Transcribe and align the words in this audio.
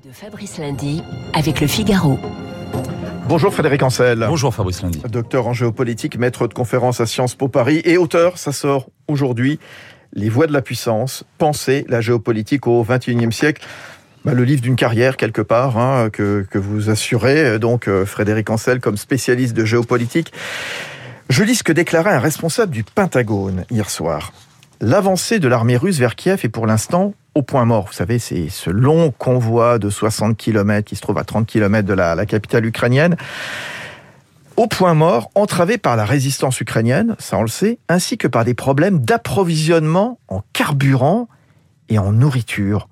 de 0.00 0.10
Fabrice 0.10 0.56
Lundi 0.56 1.02
avec 1.34 1.60
le 1.60 1.66
Figaro. 1.66 2.18
Bonjour 3.28 3.52
Frédéric 3.52 3.82
Ancel. 3.82 4.24
Bonjour 4.26 4.54
Fabrice 4.54 4.80
Lundi. 4.80 5.02
Docteur 5.10 5.46
en 5.46 5.52
géopolitique, 5.52 6.16
maître 6.16 6.48
de 6.48 6.54
conférence 6.54 7.02
à 7.02 7.06
Sciences 7.06 7.34
Po 7.34 7.48
Paris 7.48 7.82
et 7.84 7.98
auteur, 7.98 8.38
ça 8.38 8.52
sort 8.52 8.88
aujourd'hui, 9.06 9.58
Les 10.14 10.30
voies 10.30 10.46
de 10.46 10.52
la 10.54 10.62
puissance, 10.62 11.24
penser 11.36 11.84
la 11.90 12.00
géopolitique 12.00 12.66
au 12.66 12.82
XXIe 12.84 13.32
siècle. 13.32 13.66
Bah, 14.24 14.32
le 14.32 14.44
livre 14.44 14.62
d'une 14.62 14.76
carrière 14.76 15.18
quelque 15.18 15.42
part 15.42 15.76
hein, 15.76 16.08
que, 16.10 16.46
que, 16.50 16.58
vous 16.58 16.88
assurez, 16.88 17.58
donc 17.58 17.86
euh, 17.86 18.06
Frédéric 18.06 18.48
Ancel 18.48 18.80
comme 18.80 18.96
spécialiste 18.96 19.54
de 19.54 19.66
géopolitique. 19.66 20.32
Je 21.28 21.42
lis 21.44 21.56
ce 21.56 21.64
que 21.64 21.72
déclarait 21.72 22.14
un 22.14 22.20
responsable 22.20 22.72
du 22.72 22.82
Pentagone 22.82 23.66
hier 23.70 23.90
soir. 23.90 24.32
L'avancée 24.80 25.38
de 25.38 25.48
l'armée 25.48 25.76
russe 25.76 25.98
vers 25.98 26.16
Kiev 26.16 26.40
est 26.44 26.48
pour 26.48 26.66
l'instant 26.66 27.12
au 27.34 27.42
point 27.42 27.64
mort. 27.64 27.86
Vous 27.86 27.92
savez, 27.92 28.18
c'est 28.18 28.48
ce 28.48 28.70
long 28.70 29.12
convoi 29.16 29.78
de 29.78 29.90
60 29.90 30.36
km 30.36 30.84
qui 30.84 30.96
se 30.96 31.00
trouve 31.00 31.18
à 31.18 31.24
30 31.24 31.46
km 31.46 31.86
de 31.86 31.94
la, 31.94 32.14
la 32.14 32.26
capitale 32.26 32.66
ukrainienne. 32.66 33.16
Au 34.56 34.66
point 34.66 34.94
mort, 34.94 35.30
entravé 35.34 35.78
par 35.78 35.96
la 35.96 36.04
résistance 36.04 36.60
ukrainienne, 36.60 37.16
ça 37.18 37.38
on 37.38 37.42
le 37.42 37.48
sait, 37.48 37.78
ainsi 37.88 38.18
que 38.18 38.28
par 38.28 38.44
des 38.44 38.54
problèmes 38.54 38.98
d'approvisionnement 38.98 40.18
en 40.28 40.42
carburant 40.52 41.28
et 41.88 41.98
en 41.98 42.12
nourriture. 42.12 42.88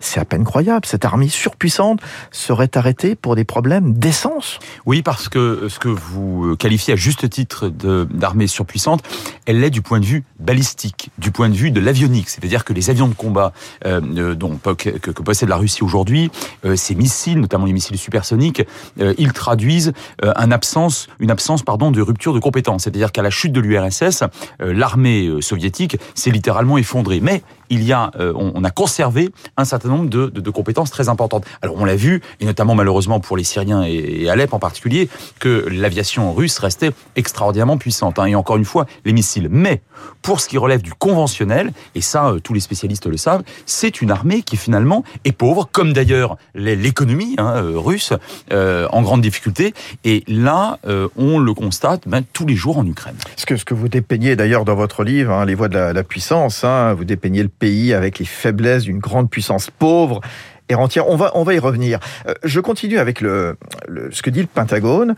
C'est 0.00 0.18
à 0.18 0.24
peine 0.24 0.44
croyable. 0.44 0.86
Cette 0.86 1.04
armée 1.04 1.28
surpuissante 1.28 2.00
serait 2.30 2.70
arrêtée 2.74 3.14
pour 3.14 3.36
des 3.36 3.44
problèmes 3.44 3.94
d'essence. 3.94 4.58
Oui, 4.86 5.02
parce 5.02 5.28
que 5.28 5.68
ce 5.68 5.78
que 5.78 5.88
vous 5.88 6.56
qualifiez 6.56 6.94
à 6.94 6.96
juste 6.96 7.28
titre 7.28 7.68
d'armée 7.68 8.46
surpuissante, 8.46 9.02
elle 9.46 9.60
l'est 9.60 9.70
du 9.70 9.82
point 9.82 10.00
de 10.00 10.06
vue 10.06 10.24
balistique, 10.38 11.10
du 11.18 11.30
point 11.30 11.48
de 11.48 11.54
vue 11.54 11.70
de 11.70 11.80
l'avionique. 11.80 12.28
C'est-à-dire 12.28 12.64
que 12.64 12.72
les 12.72 12.90
avions 12.90 13.08
de 13.08 13.14
combat 13.14 13.52
euh, 13.84 14.34
dont, 14.34 14.58
que, 14.58 15.10
possède 15.10 15.48
la 15.48 15.56
Russie 15.56 15.84
aujourd'hui, 15.84 16.30
euh, 16.64 16.76
ces 16.76 16.94
missiles, 16.94 17.40
notamment 17.40 17.66
les 17.66 17.72
missiles 17.72 17.98
supersoniques, 17.98 18.62
euh, 19.00 19.14
ils 19.18 19.32
traduisent 19.32 19.92
euh, 20.24 20.32
une 20.36 21.30
absence 21.30 21.62
pardon, 21.64 21.90
de 21.90 22.00
rupture 22.00 22.32
de 22.32 22.38
compétences. 22.38 22.84
C'est-à-dire 22.84 23.12
qu'à 23.12 23.22
la 23.22 23.30
chute 23.30 23.52
de 23.52 23.60
l'URSS, 23.60 24.24
euh, 24.62 24.72
l'armée 24.72 25.30
soviétique 25.40 25.98
s'est 26.14 26.30
littéralement 26.30 26.78
effondrée. 26.78 27.20
Mais 27.20 27.42
il 27.70 27.84
y 27.84 27.92
a, 27.92 28.10
on, 28.18 28.52
on 28.54 28.64
a 28.64 28.70
conservé 28.70 29.30
un 29.56 29.64
certain 29.64 29.88
nombre 29.88 30.08
de, 30.08 30.50
compétences 30.50 30.90
très 30.90 31.08
importantes. 31.08 31.44
Alors 31.62 31.76
on 31.78 31.84
l'a 31.84 31.96
vu, 31.96 32.22
et 32.40 32.44
notamment 32.44 32.74
malheureusement 32.74 33.20
pour 33.20 33.36
les 33.36 33.44
Syriens 33.44 33.82
et, 33.82 34.28
Alep 34.28 34.52
en 34.52 34.58
particulier, 34.58 35.08
que 35.38 35.66
l'aviation 35.70 36.32
russe 36.32 36.58
restait 36.58 36.90
extraordinairement 37.16 37.78
puissante. 37.78 38.18
Hein, 38.18 38.26
et 38.26 38.34
encore 38.34 38.56
une 38.56 38.64
fois, 38.64 38.86
les 39.04 39.12
missiles. 39.12 39.48
Mais 39.50 39.82
pour 40.22 40.40
ce 40.40 40.48
qui 40.48 40.58
relève 40.58 40.82
du 40.82 40.92
conventionnel, 40.92 41.72
et 41.94 42.00
ça 42.00 42.28
euh, 42.28 42.40
tous 42.40 42.54
les 42.54 42.60
spécialistes 42.60 43.06
le 43.06 43.16
savent, 43.16 43.42
c'est 43.66 44.02
une 44.02 44.10
armée 44.10 44.42
qui 44.42 44.56
finalement 44.56 45.04
est 45.24 45.32
pauvre, 45.32 45.68
comme 45.70 45.92
d'ailleurs 45.92 46.36
l'économie 46.54 47.34
hein, 47.38 47.54
euh, 47.56 47.78
russe, 47.78 48.12
euh, 48.52 48.86
en 48.90 49.02
grande 49.02 49.20
difficulté. 49.20 49.74
Et 50.04 50.24
là, 50.26 50.78
euh, 50.86 51.08
on 51.16 51.38
le 51.38 51.54
constate 51.54 52.06
ben, 52.06 52.22
tous 52.32 52.46
les 52.46 52.56
jours 52.56 52.78
en 52.78 52.86
Ukraine. 52.86 53.16
Ce 53.36 53.46
que, 53.46 53.74
vous 53.74 53.88
dépeignez 53.88 54.36
d'ailleurs 54.36 54.64
dans 54.64 54.74
votre 54.74 55.04
livre, 55.04 55.32
hein, 55.32 55.44
Les 55.44 55.54
voies 55.54 55.68
de 55.68 55.78
la, 55.78 56.04
puissance, 56.04 56.64
vous 56.96 57.04
dépeignez 57.04 57.42
le 57.42 57.48
pays 57.60 57.94
avec 57.94 58.18
les 58.18 58.24
faiblesses 58.24 58.82
d'une 58.82 58.98
grande 58.98 59.30
puissance 59.30 59.70
pauvre 59.70 60.20
et 60.68 60.74
entière. 60.74 61.08
On 61.08 61.16
va, 61.16 61.30
on 61.34 61.44
va 61.44 61.54
y 61.54 61.60
revenir. 61.60 62.00
Euh, 62.26 62.34
je 62.42 62.58
continue 62.58 62.98
avec 62.98 63.20
le, 63.20 63.56
le, 63.86 64.10
ce 64.10 64.22
que 64.22 64.30
dit 64.30 64.40
le 64.40 64.48
Pentagone. 64.48 65.14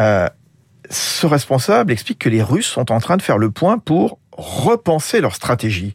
Euh, 0.00 0.28
ce 0.90 1.26
responsable 1.26 1.92
explique 1.92 2.18
que 2.18 2.28
les 2.28 2.42
Russes 2.42 2.66
sont 2.66 2.90
en 2.90 2.98
train 2.98 3.16
de 3.16 3.22
faire 3.22 3.38
le 3.38 3.50
point 3.50 3.78
pour 3.78 4.18
repenser 4.32 5.20
leur 5.20 5.36
stratégie. 5.36 5.94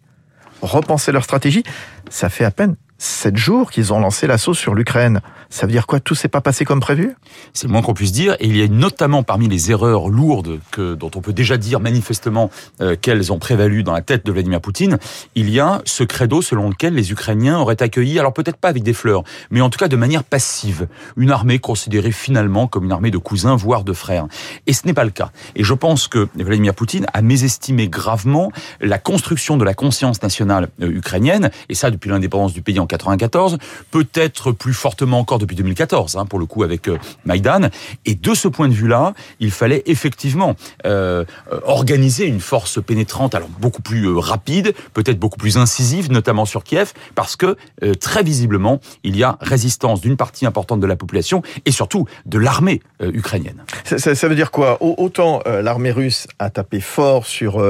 Repenser 0.61 1.11
leur 1.11 1.23
stratégie, 1.23 1.63
ça 2.09 2.29
fait 2.29 2.45
à 2.45 2.51
peine 2.51 2.77
sept 2.97 3.37
jours 3.37 3.71
qu'ils 3.71 3.93
ont 3.93 3.99
lancé 3.99 4.27
l'assaut 4.27 4.53
sur 4.53 4.73
l'Ukraine. 4.73 5.21
Ça 5.49 5.65
veut 5.65 5.71
dire 5.71 5.87
quoi 5.87 5.99
Tout 5.99 6.15
s'est 6.15 6.27
pas 6.27 6.41
passé 6.41 6.65
comme 6.65 6.79
prévu 6.79 7.15
C'est 7.53 7.67
le 7.67 7.73
moins 7.73 7.81
qu'on 7.81 7.93
puisse 7.93 8.11
dire. 8.11 8.35
Et 8.39 8.47
il 8.47 8.57
y 8.57 8.61
a 8.61 8.67
notamment 8.67 9.23
parmi 9.23 9.47
les 9.47 9.71
erreurs 9.71 10.09
lourdes 10.09 10.59
que, 10.71 10.93
dont 10.93 11.11
on 11.15 11.21
peut 11.21 11.33
déjà 11.33 11.57
dire 11.57 11.79
manifestement 11.79 12.49
euh, 12.81 12.95
qu'elles 12.99 13.31
ont 13.31 13.39
prévalu 13.39 13.83
dans 13.83 13.93
la 13.93 14.01
tête 14.01 14.25
de 14.25 14.31
Vladimir 14.31 14.61
Poutine, 14.61 14.97
il 15.35 15.49
y 15.49 15.59
a 15.59 15.81
ce 15.85 16.03
credo 16.03 16.41
selon 16.41 16.69
lequel 16.69 16.93
les 16.93 17.11
Ukrainiens 17.11 17.59
auraient 17.59 17.81
accueilli, 17.81 18.19
alors 18.19 18.33
peut-être 18.33 18.57
pas 18.57 18.69
avec 18.69 18.83
des 18.83 18.93
fleurs, 18.93 19.23
mais 19.51 19.61
en 19.61 19.69
tout 19.69 19.79
cas 19.79 19.87
de 19.87 19.95
manière 19.95 20.23
passive, 20.23 20.87
une 21.15 21.31
armée 21.31 21.59
considérée 21.59 22.11
finalement 22.11 22.67
comme 22.67 22.85
une 22.85 22.91
armée 22.91 23.11
de 23.11 23.17
cousins, 23.17 23.55
voire 23.55 23.83
de 23.83 23.93
frères. 23.93 24.27
Et 24.65 24.73
ce 24.73 24.85
n'est 24.85 24.93
pas 24.93 25.03
le 25.03 25.11
cas. 25.11 25.31
Et 25.55 25.63
je 25.63 25.73
pense 25.73 26.07
que 26.07 26.27
Vladimir 26.35 26.73
Poutine 26.73 27.05
a 27.13 27.21
mésestimé 27.21 27.87
gravement 27.87 28.51
la 28.81 28.99
construction 28.99 29.57
de 29.57 29.63
la 29.63 29.73
conscience 29.73 30.21
nationale 30.21 30.69
euh, 30.81 30.89
ukrainienne, 30.89 31.51
et 31.69 31.75
ça 31.75 31.91
depuis 31.91 32.09
l'indépendance 32.09 32.53
du 32.53 32.61
pays 32.61 32.79
en 32.79 32.87
94, 32.87 33.57
peut-être 33.91 34.51
plus 34.51 34.73
fortement 34.73 35.19
encore 35.19 35.36
depuis 35.39 35.55
2014, 35.55 36.17
hein, 36.17 36.25
pour 36.25 36.39
le 36.39 36.45
coup 36.45 36.63
avec 36.63 36.87
euh, 36.87 36.97
Maïdan. 37.25 37.69
Et 38.05 38.15
de 38.15 38.33
ce 38.33 38.47
point 38.47 38.67
de 38.67 38.73
vue-là, 38.73 39.13
il 39.39 39.51
fallait 39.51 39.83
effectivement 39.85 40.55
euh, 40.85 41.25
organiser 41.63 42.25
une 42.25 42.39
force 42.39 42.81
pénétrante, 42.83 43.35
alors 43.35 43.49
beaucoup 43.59 43.81
plus 43.81 44.05
euh, 44.05 44.17
rapide, 44.17 44.73
peut-être 44.93 45.19
beaucoup 45.19 45.37
plus 45.37 45.57
incisive, 45.57 46.11
notamment 46.11 46.45
sur 46.45 46.63
Kiev, 46.63 46.93
parce 47.15 47.35
que 47.35 47.55
très 47.99 48.23
visiblement, 48.23 48.79
il 49.03 49.15
y 49.15 49.23
a 49.23 49.37
résistance 49.41 50.01
d'une 50.01 50.17
partie 50.17 50.45
importante 50.45 50.79
de 50.79 50.87
la 50.87 50.95
population 50.95 51.41
et 51.65 51.71
surtout 51.71 52.05
de 52.25 52.37
l'armée 52.37 52.81
ukrainienne. 53.01 53.63
Ça, 53.85 54.27
veut 54.27 54.35
dire 54.35 54.51
quoi? 54.51 54.77
Autant 54.81 55.41
l'armée 55.45 55.91
russe 55.91 56.27
a 56.39 56.49
tapé 56.49 56.79
fort 56.79 57.25
sur 57.25 57.61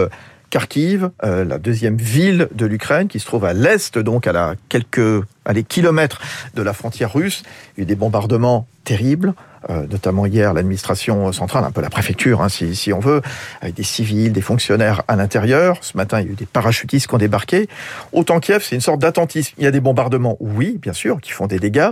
Kharkiv, 0.50 1.10
euh, 1.24 1.44
la 1.44 1.58
deuxième 1.58 1.98
ville 1.98 2.48
de 2.54 2.66
l'Ukraine, 2.66 3.08
qui 3.08 3.20
se 3.20 3.26
trouve 3.26 3.46
à 3.46 3.54
l'est, 3.54 3.98
donc 3.98 4.28
à 4.28 4.32
la 4.32 4.56
quelques 4.70 5.24
allez, 5.46 5.64
kilomètres 5.64 6.22
de 6.56 6.62
la 6.62 6.74
frontière 6.74 7.14
russe. 7.14 7.44
Il 7.76 7.80
y 7.80 7.82
a 7.82 7.84
eu 7.84 7.86
des 7.86 7.96
bombardements 7.96 8.66
terribles, 8.84 9.34
euh, 9.70 9.86
notamment 9.88 10.26
hier 10.26 10.54
l'administration 10.54 11.32
centrale, 11.34 11.66
un 11.66 11.72
peu 11.72 11.82
la 11.82 11.90
préfecture, 11.90 12.42
hein, 12.42 12.50
si, 12.50 12.76
si, 12.76 12.94
on 12.94 13.00
veut, 13.00 13.22
avec 13.62 13.76
des 13.76 13.84
civils, 13.84 14.32
des 14.32 14.42
fonctionnaires 14.42 15.04
à 15.08 15.16
l'intérieur. 15.16 15.80
Ce 15.82 15.98
matin, 15.98 16.22
il 16.22 16.28
y 16.28 16.30
a 16.30 16.32
eu 16.32 16.36
des 16.36 16.46
parachutistes 16.46 17.08
qui 17.08 17.16
ont 17.16 17.18
débarqué. 17.18 17.68
Autant 18.14 18.40
Kiev, 18.40 18.64
c'est 18.64 18.76
une 18.76 18.82
sorte 18.82 19.00
d'attentisme. 19.00 19.54
Il 19.58 19.66
y 19.66 19.68
a 19.68 19.72
des 19.72 19.82
bombardements, 19.82 20.38
oui, 20.40 20.80
bien 20.82 20.94
sûr, 20.94 21.20
qui 21.20 21.32
font 21.32 21.48
des 21.48 21.60
dégâts. 21.60 21.90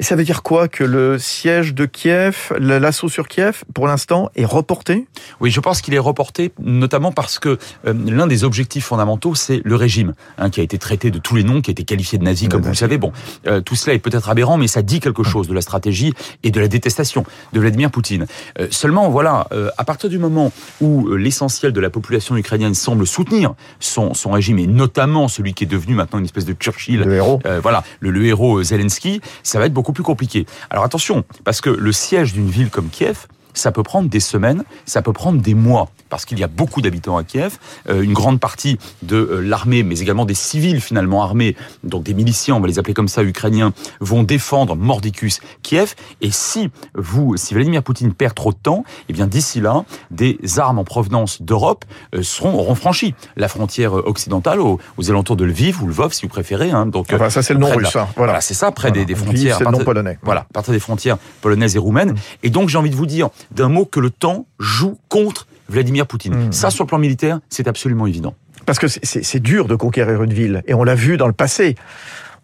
Et 0.00 0.02
ça 0.02 0.16
veut 0.16 0.24
dire 0.24 0.42
quoi 0.42 0.66
Que 0.66 0.82
le 0.82 1.18
siège 1.18 1.74
de 1.74 1.84
Kiev, 1.84 2.54
l'assaut 2.58 3.10
sur 3.10 3.28
Kiev, 3.28 3.64
pour 3.74 3.86
l'instant, 3.86 4.30
est 4.34 4.46
reporté? 4.46 5.06
Oui, 5.40 5.50
je 5.50 5.60
pense 5.60 5.82
qu'il 5.82 5.92
est 5.92 5.98
reporté, 5.98 6.52
notamment 6.58 7.12
parce 7.12 7.38
que 7.38 7.58
euh, 7.86 7.92
l'un 8.06 8.26
des 8.26 8.42
objectifs 8.44 8.86
fondamentaux, 8.86 9.34
c'est 9.34 9.60
le 9.62 9.76
régime, 9.76 10.14
hein, 10.38 10.48
qui 10.48 10.60
a 10.60 10.62
été 10.62 10.78
traité 10.78 11.10
de 11.10 11.18
tous 11.18 11.36
les 11.36 11.44
noms, 11.44 11.60
qui 11.60 11.70
a 11.70 11.72
été 11.72 11.84
qualifié 11.84 12.16
de 12.16 12.24
nazi, 12.24 12.48
comme 12.48 12.62
vous 12.62 12.70
le 12.70 12.74
savez. 12.74 12.96
Bon, 12.96 13.12
euh, 13.46 13.60
tout 13.60 13.74
cela 13.76 13.92
est 13.92 13.98
peut-être 13.98 14.30
aberrant, 14.30 14.56
mais 14.56 14.68
ça 14.68 14.80
dit 14.80 15.00
quelque 15.00 15.22
chose 15.22 15.48
de 15.48 15.52
la 15.52 15.60
stratégie 15.60 16.14
et 16.44 16.50
de 16.50 16.60
la 16.60 16.68
détestation 16.68 17.26
de 17.52 17.60
Vladimir 17.60 17.90
Poutine. 17.90 18.24
Euh, 18.58 18.68
seulement, 18.70 19.10
voilà, 19.10 19.48
à 19.76 19.84
partir 19.84 20.08
du 20.08 20.18
moment 20.18 20.50
où 20.80 21.14
l'essentiel 21.14 21.74
de 21.74 21.80
la 21.80 21.90
population 21.90 22.38
ukrainienne 22.38 22.74
semble 22.74 23.06
soutenir 23.06 23.52
son, 23.80 24.14
son 24.14 24.30
régime, 24.30 24.58
et 24.58 24.66
notamment 24.66 25.28
celui 25.28 25.52
qui 25.52 25.64
est 25.64 25.66
devenu 25.66 25.94
maintenant 25.94 26.20
une 26.20 26.24
espèce 26.24 26.46
de 26.46 26.54
Churchill, 26.54 27.00
le 27.00 27.16
héros, 27.16 27.40
voilà, 27.60 27.84
le, 28.00 28.10
le 28.10 28.24
héros 28.24 28.62
Zelensky, 28.62 29.20
ça 29.42 29.58
va 29.58 29.66
être 29.66 29.74
beaucoup 29.74 29.89
plus 29.92 30.02
compliqué. 30.02 30.46
Alors 30.70 30.84
attention, 30.84 31.24
parce 31.44 31.60
que 31.60 31.70
le 31.70 31.92
siège 31.92 32.32
d'une 32.32 32.50
ville 32.50 32.70
comme 32.70 32.88
Kiev, 32.88 33.26
ça 33.54 33.72
peut 33.72 33.82
prendre 33.82 34.08
des 34.08 34.20
semaines, 34.20 34.64
ça 34.86 35.02
peut 35.02 35.12
prendre 35.12 35.40
des 35.40 35.54
mois, 35.54 35.88
parce 36.08 36.24
qu'il 36.24 36.38
y 36.38 36.44
a 36.44 36.48
beaucoup 36.48 36.82
d'habitants 36.82 37.16
à 37.16 37.24
Kiev, 37.24 37.58
euh, 37.88 38.02
une 38.02 38.12
grande 38.12 38.40
partie 38.40 38.78
de 39.02 39.16
euh, 39.16 39.40
l'armée, 39.40 39.82
mais 39.82 40.00
également 40.00 40.24
des 40.24 40.34
civils 40.34 40.80
finalement 40.80 41.22
armés, 41.22 41.56
donc 41.84 42.02
des 42.02 42.14
miliciens, 42.14 42.56
on 42.56 42.60
va 42.60 42.66
les 42.66 42.78
appeler 42.78 42.94
comme 42.94 43.08
ça, 43.08 43.22
ukrainiens, 43.22 43.72
vont 44.00 44.22
défendre 44.22 44.76
mordicus 44.76 45.40
Kiev. 45.62 45.94
Et 46.20 46.30
si 46.30 46.70
vous, 46.94 47.36
si 47.36 47.54
Vladimir 47.54 47.82
Poutine 47.82 48.12
perd 48.12 48.34
trop 48.34 48.52
de 48.52 48.58
temps, 48.58 48.84
eh 49.08 49.12
bien 49.12 49.26
d'ici 49.26 49.60
là, 49.60 49.84
des 50.10 50.38
armes 50.58 50.78
en 50.78 50.84
provenance 50.84 51.42
d'Europe 51.42 51.84
euh, 52.14 52.22
seront 52.22 52.54
auront 52.54 52.74
franchi 52.74 53.14
la 53.36 53.48
frontière 53.48 53.92
occidentale 53.92 54.60
aux, 54.60 54.80
aux, 54.96 55.10
alentours 55.10 55.36
de 55.36 55.44
Lviv 55.44 55.82
ou 55.82 55.86
Lvov, 55.86 56.12
si 56.12 56.22
vous 56.22 56.28
préférez. 56.28 56.70
Hein, 56.70 56.86
donc 56.86 57.06
enfin, 57.12 57.30
ça 57.30 57.42
c'est 57.42 57.54
le 57.54 57.60
nom 57.60 57.70
russe. 57.70 57.94
Hein, 57.96 58.08
voilà, 58.16 58.32
voilà 58.32 58.40
c'est 58.40 58.54
ça, 58.54 58.72
près 58.72 58.88
voilà. 58.88 59.04
des, 59.04 59.14
des, 59.14 59.14
frontières. 59.14 59.58
C'est 59.58 59.64
le 59.64 59.70
nom 59.70 59.84
polonais. 59.84 60.18
Voilà, 60.22 60.40
à 60.40 60.52
partir 60.52 60.72
des 60.72 60.80
frontières 60.80 61.18
polonaises 61.40 61.76
et 61.76 61.78
roumaines. 61.78 62.12
Mmh. 62.12 62.18
Et 62.42 62.50
donc 62.50 62.68
j'ai 62.68 62.78
envie 62.78 62.90
de 62.90 62.96
vous 62.96 63.06
dire 63.06 63.30
d'un 63.50 63.68
mot 63.68 63.84
que 63.84 64.00
le 64.00 64.10
temps 64.10 64.46
joue 64.58 64.98
contre 65.08 65.46
Vladimir 65.68 66.06
Poutine. 66.06 66.48
Mmh. 66.48 66.52
Ça, 66.52 66.70
sur 66.70 66.84
le 66.84 66.88
plan 66.88 66.98
militaire, 66.98 67.40
c'est 67.48 67.68
absolument 67.68 68.06
évident. 68.06 68.34
Parce 68.66 68.78
que 68.78 68.86
c'est 68.88 69.40
dur 69.40 69.66
de 69.66 69.74
conquérir 69.74 70.22
une 70.22 70.32
ville, 70.32 70.62
et 70.66 70.74
on 70.74 70.84
l'a 70.84 70.94
vu 70.94 71.16
dans 71.16 71.26
le 71.26 71.32
passé. 71.32 71.74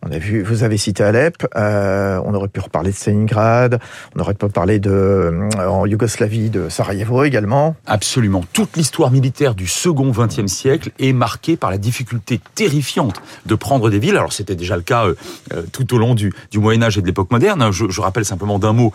On 0.02 0.12
a 0.12 0.18
vu, 0.18 0.42
vous 0.42 0.62
avez 0.62 0.76
cité 0.76 1.02
Alep, 1.02 1.46
euh, 1.56 2.20
on 2.24 2.34
aurait 2.34 2.48
pu 2.48 2.60
reparler 2.60 2.90
de 2.90 2.96
Stalingrad, 2.96 3.80
on 4.14 4.20
aurait 4.20 4.34
pu 4.34 4.46
parler 4.48 4.78
de, 4.78 4.90
euh, 4.90 5.68
en 5.68 5.86
Yougoslavie, 5.86 6.50
de 6.50 6.68
Sarajevo 6.68 7.24
également. 7.24 7.74
Absolument. 7.86 8.44
Toute 8.52 8.76
l'histoire 8.76 9.10
militaire 9.10 9.54
du 9.54 9.66
second 9.66 10.10
XXe 10.10 10.46
siècle 10.46 10.92
est 10.98 11.12
marquée 11.12 11.56
par 11.56 11.70
la 11.70 11.78
difficulté 11.78 12.40
terrifiante 12.54 13.20
de 13.46 13.54
prendre 13.54 13.90
des 13.90 13.98
villes. 13.98 14.16
Alors 14.16 14.32
c'était 14.32 14.54
déjà 14.54 14.76
le 14.76 14.82
cas 14.82 15.06
euh, 15.06 15.62
tout 15.72 15.92
au 15.94 15.98
long 15.98 16.14
du, 16.14 16.32
du 16.50 16.58
Moyen-Âge 16.58 16.98
et 16.98 17.02
de 17.02 17.06
l'époque 17.06 17.30
moderne. 17.32 17.72
Je, 17.72 17.86
je, 17.88 18.00
rappelle 18.00 18.24
simplement 18.24 18.60
d'un 18.60 18.72
mot 18.72 18.92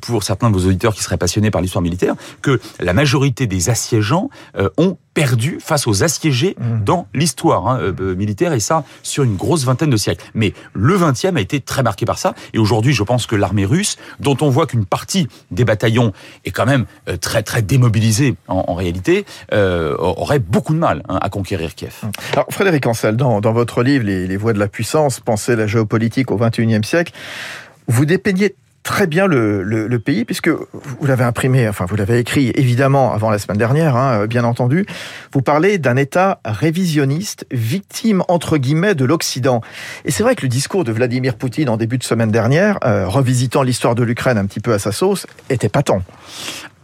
pour 0.00 0.22
certains 0.22 0.50
de 0.50 0.54
vos 0.54 0.66
auditeurs 0.66 0.94
qui 0.94 1.02
seraient 1.02 1.16
passionnés 1.16 1.50
par 1.50 1.60
l'histoire 1.60 1.82
militaire, 1.82 2.14
que 2.42 2.60
la 2.78 2.92
majorité 2.92 3.46
des 3.48 3.70
assiégeants 3.70 4.30
ont 4.76 4.96
perdu 5.14 5.58
face 5.60 5.86
aux 5.86 6.02
assiégés 6.02 6.56
Mmh. 6.62 6.84
dans 6.84 7.06
l'histoire 7.14 7.66
hein, 7.68 7.78
euh, 7.80 8.14
militaire 8.14 8.52
et 8.52 8.60
ça 8.60 8.84
sur 9.02 9.24
une 9.24 9.36
grosse 9.36 9.64
vingtaine 9.64 9.90
de 9.90 9.96
siècles. 9.96 10.24
Mais 10.34 10.52
le 10.74 10.96
20e 10.96 11.36
a 11.36 11.40
été 11.40 11.60
très 11.60 11.82
marqué 11.82 12.04
par 12.04 12.18
ça 12.18 12.34
et 12.52 12.58
aujourd'hui 12.58 12.92
je 12.92 13.02
pense 13.02 13.26
que 13.26 13.36
l'armée 13.36 13.64
russe, 13.64 13.96
dont 14.20 14.36
on 14.40 14.50
voit 14.50 14.66
qu'une 14.66 14.84
partie 14.84 15.28
des 15.50 15.64
bataillons 15.64 16.12
est 16.44 16.50
quand 16.50 16.66
même 16.66 16.86
euh, 17.08 17.16
très 17.16 17.42
très 17.42 17.62
démobilisée 17.62 18.34
en, 18.48 18.64
en 18.68 18.74
réalité, 18.74 19.24
euh, 19.52 19.96
aurait 19.98 20.38
beaucoup 20.38 20.74
de 20.74 20.78
mal 20.78 21.02
hein, 21.08 21.18
à 21.20 21.28
conquérir 21.28 21.74
Kiev. 21.74 22.02
Alors, 22.32 22.46
Frédéric 22.50 22.86
Ancel, 22.86 23.16
dans, 23.16 23.40
dans 23.40 23.52
votre 23.52 23.82
livre 23.82 24.04
les, 24.04 24.26
les 24.26 24.36
voies 24.36 24.52
de 24.52 24.58
la 24.58 24.68
puissance, 24.68 25.20
penser 25.20 25.56
la 25.56 25.66
géopolitique 25.66 26.30
au 26.30 26.36
XXIe 26.36 26.84
siècle, 26.84 27.12
vous 27.88 28.04
dépeignez 28.04 28.54
très 28.82 29.06
bien 29.06 29.26
le, 29.26 29.62
le, 29.62 29.98
pays, 29.98 30.24
puisque 30.24 30.48
vous 30.48 31.06
l'avez 31.06 31.24
imprimé, 31.24 31.68
enfin 31.68 31.84
vous 31.84 31.96
l'avez 31.96 32.18
écrit 32.18 32.52
évidemment 32.56 33.12
avant 33.12 33.30
la 33.30 33.38
semaine 33.38 33.58
dernière, 33.58 33.96
hein, 33.96 34.26
bien 34.26 34.44
entendu. 34.44 34.86
Vous 35.32 35.42
parlez 35.42 35.78
d'un 35.78 35.96
État 35.96 36.40
révisionniste, 36.44 37.46
victime 37.50 38.24
entre 38.28 38.58
guillemets 38.58 38.94
de 38.94 39.04
l'Occident. 39.04 39.60
Et 40.04 40.10
c'est 40.10 40.22
vrai 40.22 40.34
que 40.34 40.42
le 40.42 40.48
discours 40.48 40.84
de 40.84 40.92
Vladimir 40.92 41.36
Poutine 41.36 41.68
en 41.68 41.76
début 41.76 41.98
de 41.98 42.04
semaine 42.04 42.30
dernière, 42.30 42.78
euh, 42.84 43.06
revisitant 43.06 43.62
l'histoire 43.62 43.94
de 43.94 44.02
l'Ukraine 44.02 44.38
un 44.38 44.46
petit 44.46 44.60
peu 44.60 44.72
à 44.72 44.78
sa 44.78 44.92
sauce, 44.92 45.26
était 45.48 45.68
patent. 45.68 46.02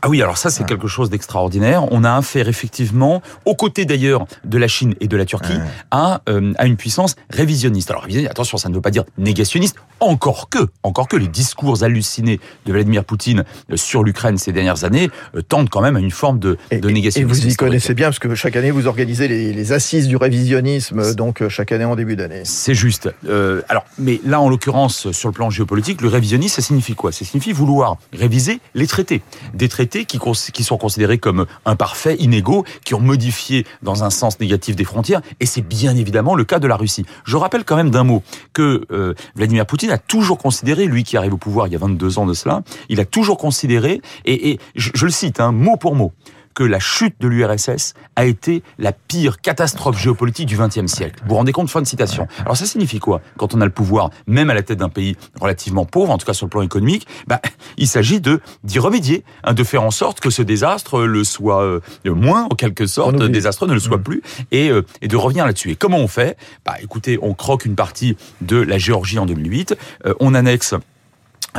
Ah 0.02 0.08
oui, 0.08 0.22
alors 0.22 0.38
ça 0.38 0.50
c'est 0.50 0.64
quelque 0.64 0.86
chose 0.88 1.10
d'extraordinaire. 1.10 1.90
On 1.92 2.04
a 2.04 2.14
affaire 2.14 2.48
effectivement, 2.48 3.20
aux 3.44 3.54
côtés 3.54 3.84
d'ailleurs 3.84 4.26
de 4.44 4.56
la 4.58 4.68
Chine 4.68 4.94
et 5.00 5.08
de 5.08 5.16
la 5.16 5.24
Turquie, 5.24 5.52
Ouais. 5.52 5.60
à, 5.90 6.20
euh, 6.28 6.52
à 6.58 6.66
une 6.66 6.76
puissance 6.76 7.16
révisionniste. 7.30 7.90
Alors 7.90 8.02
révisionniste, 8.02 8.30
attention, 8.30 8.58
ça 8.58 8.68
ne 8.68 8.74
veut 8.74 8.80
pas 8.80 8.90
dire 8.90 9.04
négationniste, 9.16 9.76
encore 10.00 10.48
que, 10.48 10.58
encore 10.82 11.08
que 11.08 11.16
les 11.16 11.26
discours 11.26 11.82
hallucinés 11.82 12.38
de 12.66 12.72
Vladimir 12.72 13.04
Poutine 13.04 13.44
euh, 13.72 13.76
sur 13.76 14.04
l'Ukraine 14.04 14.38
ces 14.38 14.52
dernières 14.52 14.84
années 14.84 15.10
euh, 15.34 15.42
tendent 15.42 15.68
quand 15.70 15.80
même 15.80 15.96
à 15.96 16.00
une 16.00 16.10
forme 16.12 16.38
de, 16.38 16.56
Et, 16.70 16.78
de 16.78 16.88
et 16.88 16.92
négationnisme. 16.92 17.32
vous 17.46 17.52
y 17.52 17.56
connaissez 17.56 17.94
bien, 17.94 18.06
parce 18.06 18.18
que 18.20 18.32
chaque 18.34 18.54
année 18.56 18.70
vous 18.70 18.86
organisez 18.86 19.26
les, 19.26 19.52
les 19.52 19.72
assises 19.72 20.06
du 20.06 20.16
révisionnisme, 20.16 21.14
donc 21.14 21.46
chaque 21.48 21.72
année 21.72 21.84
en 21.84 21.96
début 21.96 22.14
d'année. 22.14 22.42
C'est 22.44 22.74
juste. 22.74 23.10
Euh, 23.28 23.62
alors, 23.68 23.84
mais 23.98 24.20
là, 24.24 24.40
en 24.40 24.48
l'occurrence, 24.48 25.10
sur 25.10 25.28
le 25.28 25.32
plan 25.34 25.50
géopolitique, 25.50 26.00
le 26.02 26.08
révisionnisme, 26.08 26.54
ça 26.54 26.62
signifie 26.62 26.94
quoi? 26.94 27.10
Ça 27.10 27.24
signifie 27.24 27.52
vouloir 27.52 27.96
réviser 28.12 28.60
les 28.74 28.86
traités. 28.86 29.22
Des 29.54 29.68
traités 29.68 29.87
qui, 29.88 30.64
sont 30.64 30.76
considérés 30.76 31.18
comme 31.18 31.46
imparfaits, 31.64 32.20
inégaux, 32.20 32.64
qui 32.84 32.94
ont 32.94 33.00
modifié 33.00 33.66
dans 33.82 34.04
un 34.04 34.10
sens 34.10 34.38
négatif 34.40 34.76
des 34.76 34.84
frontières, 34.84 35.20
et 35.40 35.46
c'est 35.46 35.62
bien 35.62 35.96
évidemment 35.96 36.34
le 36.34 36.44
cas 36.44 36.58
de 36.58 36.66
la 36.66 36.76
Russie. 36.76 37.04
Je 37.24 37.36
rappelle 37.36 37.64
quand 37.64 37.76
même 37.76 37.90
d'un 37.90 38.04
mot 38.04 38.22
que 38.52 38.84
euh, 38.90 39.14
Vladimir 39.34 39.66
Poutine 39.66 39.90
a 39.90 39.98
toujours 39.98 40.38
considéré, 40.38 40.86
lui 40.86 41.04
qui 41.04 41.16
arrive 41.16 41.34
au 41.34 41.38
pouvoir 41.38 41.66
il 41.66 41.72
y 41.72 41.76
a 41.76 41.78
22 41.78 42.18
ans 42.18 42.26
de 42.26 42.34
cela, 42.34 42.62
il 42.88 43.00
a 43.00 43.04
toujours 43.04 43.38
considéré, 43.38 44.00
et, 44.24 44.58
je 44.74 45.04
le 45.04 45.10
cite, 45.10 45.40
hein, 45.40 45.52
mot 45.52 45.76
pour 45.76 45.94
mot, 45.94 46.12
que 46.58 46.64
la 46.64 46.80
chute 46.80 47.14
de 47.20 47.28
l'URSS 47.28 47.94
a 48.16 48.24
été 48.24 48.64
la 48.80 48.90
pire 48.90 49.40
catastrophe 49.40 49.96
géopolitique 49.96 50.46
du 50.46 50.56
XXe 50.56 50.86
siècle. 50.86 51.20
Vous 51.22 51.28
vous 51.28 51.34
rendez 51.36 51.52
compte 51.52 51.70
Fin 51.70 51.80
de 51.80 51.86
citation. 51.86 52.26
Alors 52.40 52.56
ça 52.56 52.66
signifie 52.66 52.98
quoi 52.98 53.20
Quand 53.36 53.54
on 53.54 53.60
a 53.60 53.64
le 53.64 53.70
pouvoir, 53.70 54.10
même 54.26 54.50
à 54.50 54.54
la 54.54 54.62
tête 54.62 54.78
d'un 54.78 54.88
pays 54.88 55.16
relativement 55.40 55.84
pauvre, 55.84 56.10
en 56.10 56.18
tout 56.18 56.26
cas 56.26 56.32
sur 56.32 56.46
le 56.46 56.50
plan 56.50 56.62
économique, 56.62 57.06
bah, 57.28 57.40
il 57.76 57.86
s'agit 57.86 58.20
de 58.20 58.40
d'y 58.64 58.80
remédier, 58.80 59.22
hein, 59.44 59.54
de 59.54 59.62
faire 59.62 59.84
en 59.84 59.92
sorte 59.92 60.18
que 60.18 60.30
ce 60.30 60.42
désastre 60.42 61.02
le 61.02 61.22
soit 61.22 61.62
euh, 61.62 61.80
moins, 62.06 62.48
en 62.50 62.56
quelque 62.56 62.86
sorte, 62.86 63.22
désastreux 63.22 63.68
ne 63.68 63.74
le 63.74 63.80
soit 63.80 63.98
Mm. 63.98 64.02
plus, 64.02 64.22
et, 64.50 64.70
euh, 64.70 64.82
et 65.02 65.06
de 65.06 65.16
revenir 65.16 65.46
là-dessus. 65.46 65.70
Et 65.70 65.76
comment 65.76 65.98
on 65.98 66.08
fait? 66.08 66.36
Bah 66.64 66.74
écoutez, 66.82 67.18
on 67.22 67.34
croque 67.34 67.66
une 67.66 67.76
partie 67.76 68.16
de 68.40 68.56
la 68.56 68.78
Géorgie 68.78 69.18
en 69.18 69.26
2008, 69.26 69.76
euh, 70.06 70.14
on 70.18 70.34
annexe 70.34 70.72
euh, 70.72 70.78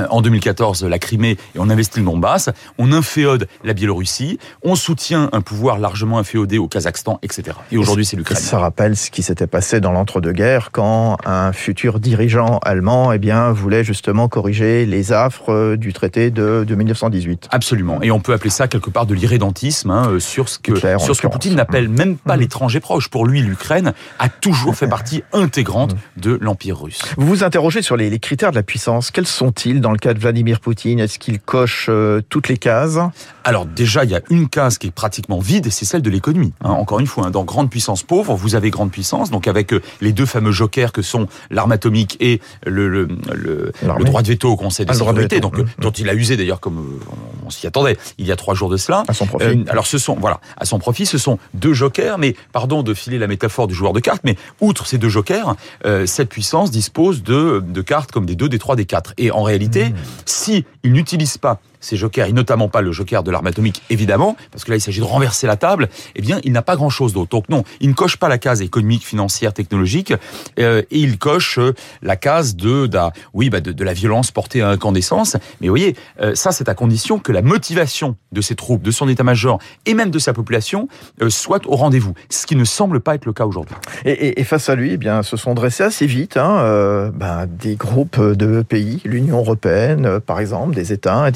en 0.09 0.21
2014 0.21 0.83
la 0.85 0.99
Crimée 0.99 1.37
et 1.55 1.59
on 1.59 1.69
investit 1.69 1.99
le 1.99 2.05
Donbass, 2.05 2.49
on 2.77 2.91
inféode 2.91 3.47
la 3.63 3.73
Biélorussie, 3.73 4.39
on 4.63 4.75
soutient 4.75 5.29
un 5.33 5.41
pouvoir 5.41 5.77
largement 5.79 6.17
inféodé 6.19 6.57
au 6.57 6.67
Kazakhstan, 6.67 7.19
etc. 7.21 7.57
Et 7.71 7.77
aujourd'hui 7.77 8.05
c'est 8.05 8.15
l'Ukraine. 8.17 8.37
Ça 8.37 8.59
rappelle 8.59 8.95
ce 8.95 9.11
qui 9.11 9.23
s'était 9.23 9.47
passé 9.47 9.79
dans 9.81 9.91
l'entre-deux-guerres 9.91 10.69
quand 10.71 11.17
un 11.25 11.51
futur 11.53 11.99
dirigeant 11.99 12.59
allemand 12.63 13.11
eh 13.11 13.17
bien, 13.19 13.51
voulait 13.51 13.83
justement 13.83 14.27
corriger 14.27 14.85
les 14.85 15.11
affres 15.13 15.51
euh, 15.51 15.77
du 15.77 15.93
traité 15.93 16.31
de, 16.31 16.63
de 16.67 16.75
1918. 16.75 17.47
Absolument. 17.51 18.01
Et 18.01 18.11
on 18.11 18.19
peut 18.19 18.33
appeler 18.33 18.49
ça 18.49 18.67
quelque 18.67 18.89
part 18.89 19.05
de 19.05 19.13
l'irrédentisme 19.13 19.91
hein, 19.91 20.07
euh, 20.09 20.19
sur 20.19 20.49
ce 20.49 20.59
que, 20.59 20.71
Hitler, 20.73 20.95
sur 20.99 21.15
ce 21.15 21.21
que. 21.21 21.27
Poutine 21.27 21.55
n'appelle 21.55 21.89
même 21.89 22.17
pas 22.17 22.35
Mhm. 22.35 22.41
l'étranger 22.41 22.79
proche. 22.79 23.07
Pour 23.09 23.25
lui, 23.25 23.41
l'Ukraine 23.41 23.93
a 24.19 24.29
toujours 24.29 24.75
fait 24.75 24.87
partie 24.87 25.23
intégrante 25.33 25.93
Mhm. 25.93 25.99
de 26.17 26.37
l'Empire 26.41 26.79
russe. 26.81 27.01
Vous 27.17 27.27
vous 27.27 27.43
interrogez 27.43 27.81
sur 27.81 27.97
les, 27.97 28.09
les 28.09 28.19
critères 28.19 28.51
de 28.51 28.55
la 28.55 28.63
puissance. 28.63 29.11
Quels 29.11 29.27
sont-ils 29.27 29.78
dans 29.79 29.91
le 29.91 29.97
cas 29.97 30.13
de 30.13 30.19
Vladimir 30.19 30.59
Poutine? 30.59 30.99
Est-ce 30.99 31.19
qu'il 31.19 31.39
coche 31.39 31.87
euh, 31.89 32.21
toutes 32.29 32.47
les 32.47 32.57
cases? 32.57 32.97
Alors 33.43 33.65
déjà, 33.65 34.03
il 34.03 34.11
y 34.11 34.15
a 34.15 34.21
une 34.29 34.47
case 34.49 34.77
qui 34.77 34.87
est 34.87 34.91
pratiquement 34.91 35.39
vide, 35.39 35.69
c'est 35.71 35.85
celle 35.85 36.01
de 36.01 36.09
l'économie. 36.09 36.53
hein. 36.63 36.69
Encore 36.71 36.99
une 36.99 37.07
fois, 37.07 37.27
hein, 37.27 37.31
dans 37.31 37.43
grande 37.43 37.69
puissance 37.69 38.03
pauvre, 38.03 38.35
vous 38.35 38.55
avez 38.55 38.69
grande 38.69 38.91
puissance, 38.91 39.31
donc 39.31 39.47
avec 39.47 39.73
euh, 39.73 39.81
les 40.01 40.11
deux 40.13 40.25
fameux 40.25 40.51
jokers 40.51 40.91
que 40.91 41.01
sont 41.01 41.27
l'arme 41.49 41.71
atomique 41.71 42.17
et 42.19 42.41
le, 42.65 42.87
le, 42.89 43.07
le, 43.33 43.71
L'armée. 43.83 44.03
le 44.03 44.09
droit 44.09 44.21
de 44.21 44.27
veto 44.27 44.49
au 44.51 44.55
Conseil 44.57 44.85
de 44.85 44.91
Ah, 44.91 44.93
de 44.93 44.99
sécurité, 44.99 45.39
donc, 45.39 45.57
euh, 45.57 45.63
Mhm. 45.63 45.67
dont 45.79 45.91
il 45.91 46.09
a 46.09 46.13
usé 46.13 46.37
d'ailleurs 46.37 46.59
comme 46.59 46.77
on, 47.11 47.47
on 47.47 47.49
s'y 47.49 47.67
attendait 47.67 47.97
il 48.17 48.25
y 48.27 48.31
a 48.31 48.35
trois 48.35 48.53
jours 48.55 48.69
de 48.69 48.77
cela. 48.77 49.03
à 49.07 49.13
son 49.13 49.25
profit 49.25 49.45
Euh, 49.45 49.63
alors 49.69 49.85
ce 49.87 49.97
sont 49.97 50.15
voilà 50.19 50.39
à 50.57 50.65
son 50.65 50.79
profit 50.79 51.05
ce 51.05 51.17
sont 51.17 51.37
deux 51.53 51.73
jokers 51.73 52.17
mais 52.17 52.35
pardon 52.53 52.83
de 52.83 52.93
filer 52.93 53.17
la 53.17 53.27
métaphore 53.27 53.67
du 53.67 53.73
joueur 53.73 53.93
de 53.93 53.99
cartes 53.99 54.21
mais 54.23 54.35
outre 54.61 54.85
ces 54.87 54.97
deux 54.97 55.09
jokers 55.09 55.55
euh, 55.85 56.05
cette 56.05 56.29
puissance 56.29 56.71
dispose 56.71 57.23
de 57.23 57.63
de 57.65 57.81
cartes 57.81 58.11
comme 58.11 58.25
des 58.25 58.35
deux 58.35 58.49
des 58.49 58.59
trois 58.59 58.75
des 58.75 58.85
quatre 58.85 59.13
et 59.17 59.31
en 59.31 59.43
réalité 59.43 59.68
Mmh. 59.89 59.95
si 60.25 60.65
il 60.83 60.93
n'utilise 60.93 61.37
pas 61.37 61.61
ces 61.79 61.97
jokers, 61.97 62.27
et 62.27 62.33
notamment 62.33 62.67
pas 62.67 62.81
le 62.81 62.91
joker 62.91 63.23
de 63.23 63.31
l'arme 63.31 63.47
atomique, 63.47 63.81
évidemment, 63.89 64.35
parce 64.51 64.63
que 64.63 64.71
là, 64.71 64.77
il 64.77 64.81
s'agit 64.81 64.99
de 64.99 65.05
renverser 65.05 65.47
la 65.47 65.55
table, 65.55 65.89
eh 66.15 66.21
bien, 66.21 66.39
il 66.43 66.51
n'a 66.51 66.61
pas 66.61 66.75
grand-chose 66.75 67.13
d'autre. 67.13 67.29
Donc 67.29 67.49
non, 67.49 67.63
il 67.79 67.89
ne 67.89 67.93
coche 67.93 68.17
pas 68.17 68.29
la 68.29 68.37
case 68.37 68.61
économique, 68.61 69.05
financière, 69.05 69.53
technologique, 69.53 70.13
euh, 70.59 70.81
et 70.91 70.99
il 70.99 71.17
coche 71.17 71.57
euh, 71.59 71.73
la 72.01 72.15
case 72.15 72.55
de, 72.55 72.87
d'un- 72.87 73.11
oui, 73.33 73.49
bah, 73.49 73.61
de, 73.61 73.83
la 73.83 73.93
violence 73.93 74.31
portée 74.31 74.61
à 74.61 74.69
incandescence. 74.69 75.37
Mais 75.61 75.67
vous 75.67 75.73
voyez, 75.73 75.95
euh, 76.21 76.35
ça, 76.35 76.51
c'est 76.51 76.69
à 76.69 76.75
condition 76.75 77.19
que 77.19 77.31
la 77.31 77.41
motivation 77.41 78.15
de 78.31 78.41
ses 78.41 78.55
troupes, 78.55 78.81
de 78.81 78.91
son 78.91 79.07
état-major, 79.07 79.59
et 79.85 79.93
même 79.93 80.11
de 80.11 80.19
sa 80.19 80.33
population, 80.33 80.87
soit 81.29 81.65
au 81.65 81.75
rendez-vous. 81.75 82.13
Ce 82.29 82.45
qui 82.45 82.55
ne 82.55 82.65
semble 82.65 82.99
pas 82.99 83.15
être 83.15 83.25
le 83.25 83.33
cas 83.33 83.45
aujourd'hui. 83.45 83.75
Et, 84.05 84.43
face 84.43 84.69
à 84.69 84.75
lui, 84.75 84.93
eh 84.93 84.97
bien, 84.97 85.23
se 85.23 85.37
sont 85.37 85.53
dressés 85.53 85.83
assez 85.83 86.05
vite 86.05 86.37
hein, 86.37 87.11
ben, 87.13 87.47
des 87.47 87.75
groupes 87.75 88.19
de 88.19 88.61
pays, 88.61 89.01
l'Union 89.05 89.39
européenne, 89.39 90.19
par 90.19 90.39
exemple, 90.39 90.75
des 90.75 90.93
États 90.93 91.31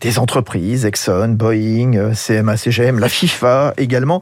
des 0.00 0.18
entreprises, 0.18 0.84
Exxon, 0.86 1.28
Boeing, 1.30 1.94
euh, 1.94 2.12
CMA, 2.14 2.56
CGM, 2.56 2.98
la 2.98 3.08
FIFA 3.08 3.74
également, 3.76 4.20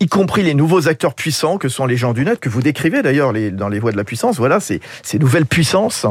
y 0.00 0.06
compris 0.06 0.42
les 0.42 0.54
nouveaux 0.54 0.88
acteurs 0.88 1.14
puissants 1.14 1.58
que 1.58 1.68
sont 1.68 1.86
les 1.86 1.96
gens 1.96 2.12
du 2.12 2.24
net, 2.24 2.40
que 2.40 2.48
vous 2.48 2.62
décrivez 2.62 3.02
d'ailleurs 3.02 3.32
dans 3.52 3.68
les 3.68 3.78
voies 3.78 3.92
de 3.92 3.96
la 3.96 4.04
puissance. 4.04 4.36
Voilà, 4.36 4.58
ces 4.60 4.80
nouvelles 5.18 5.46
puissances. 5.46 6.06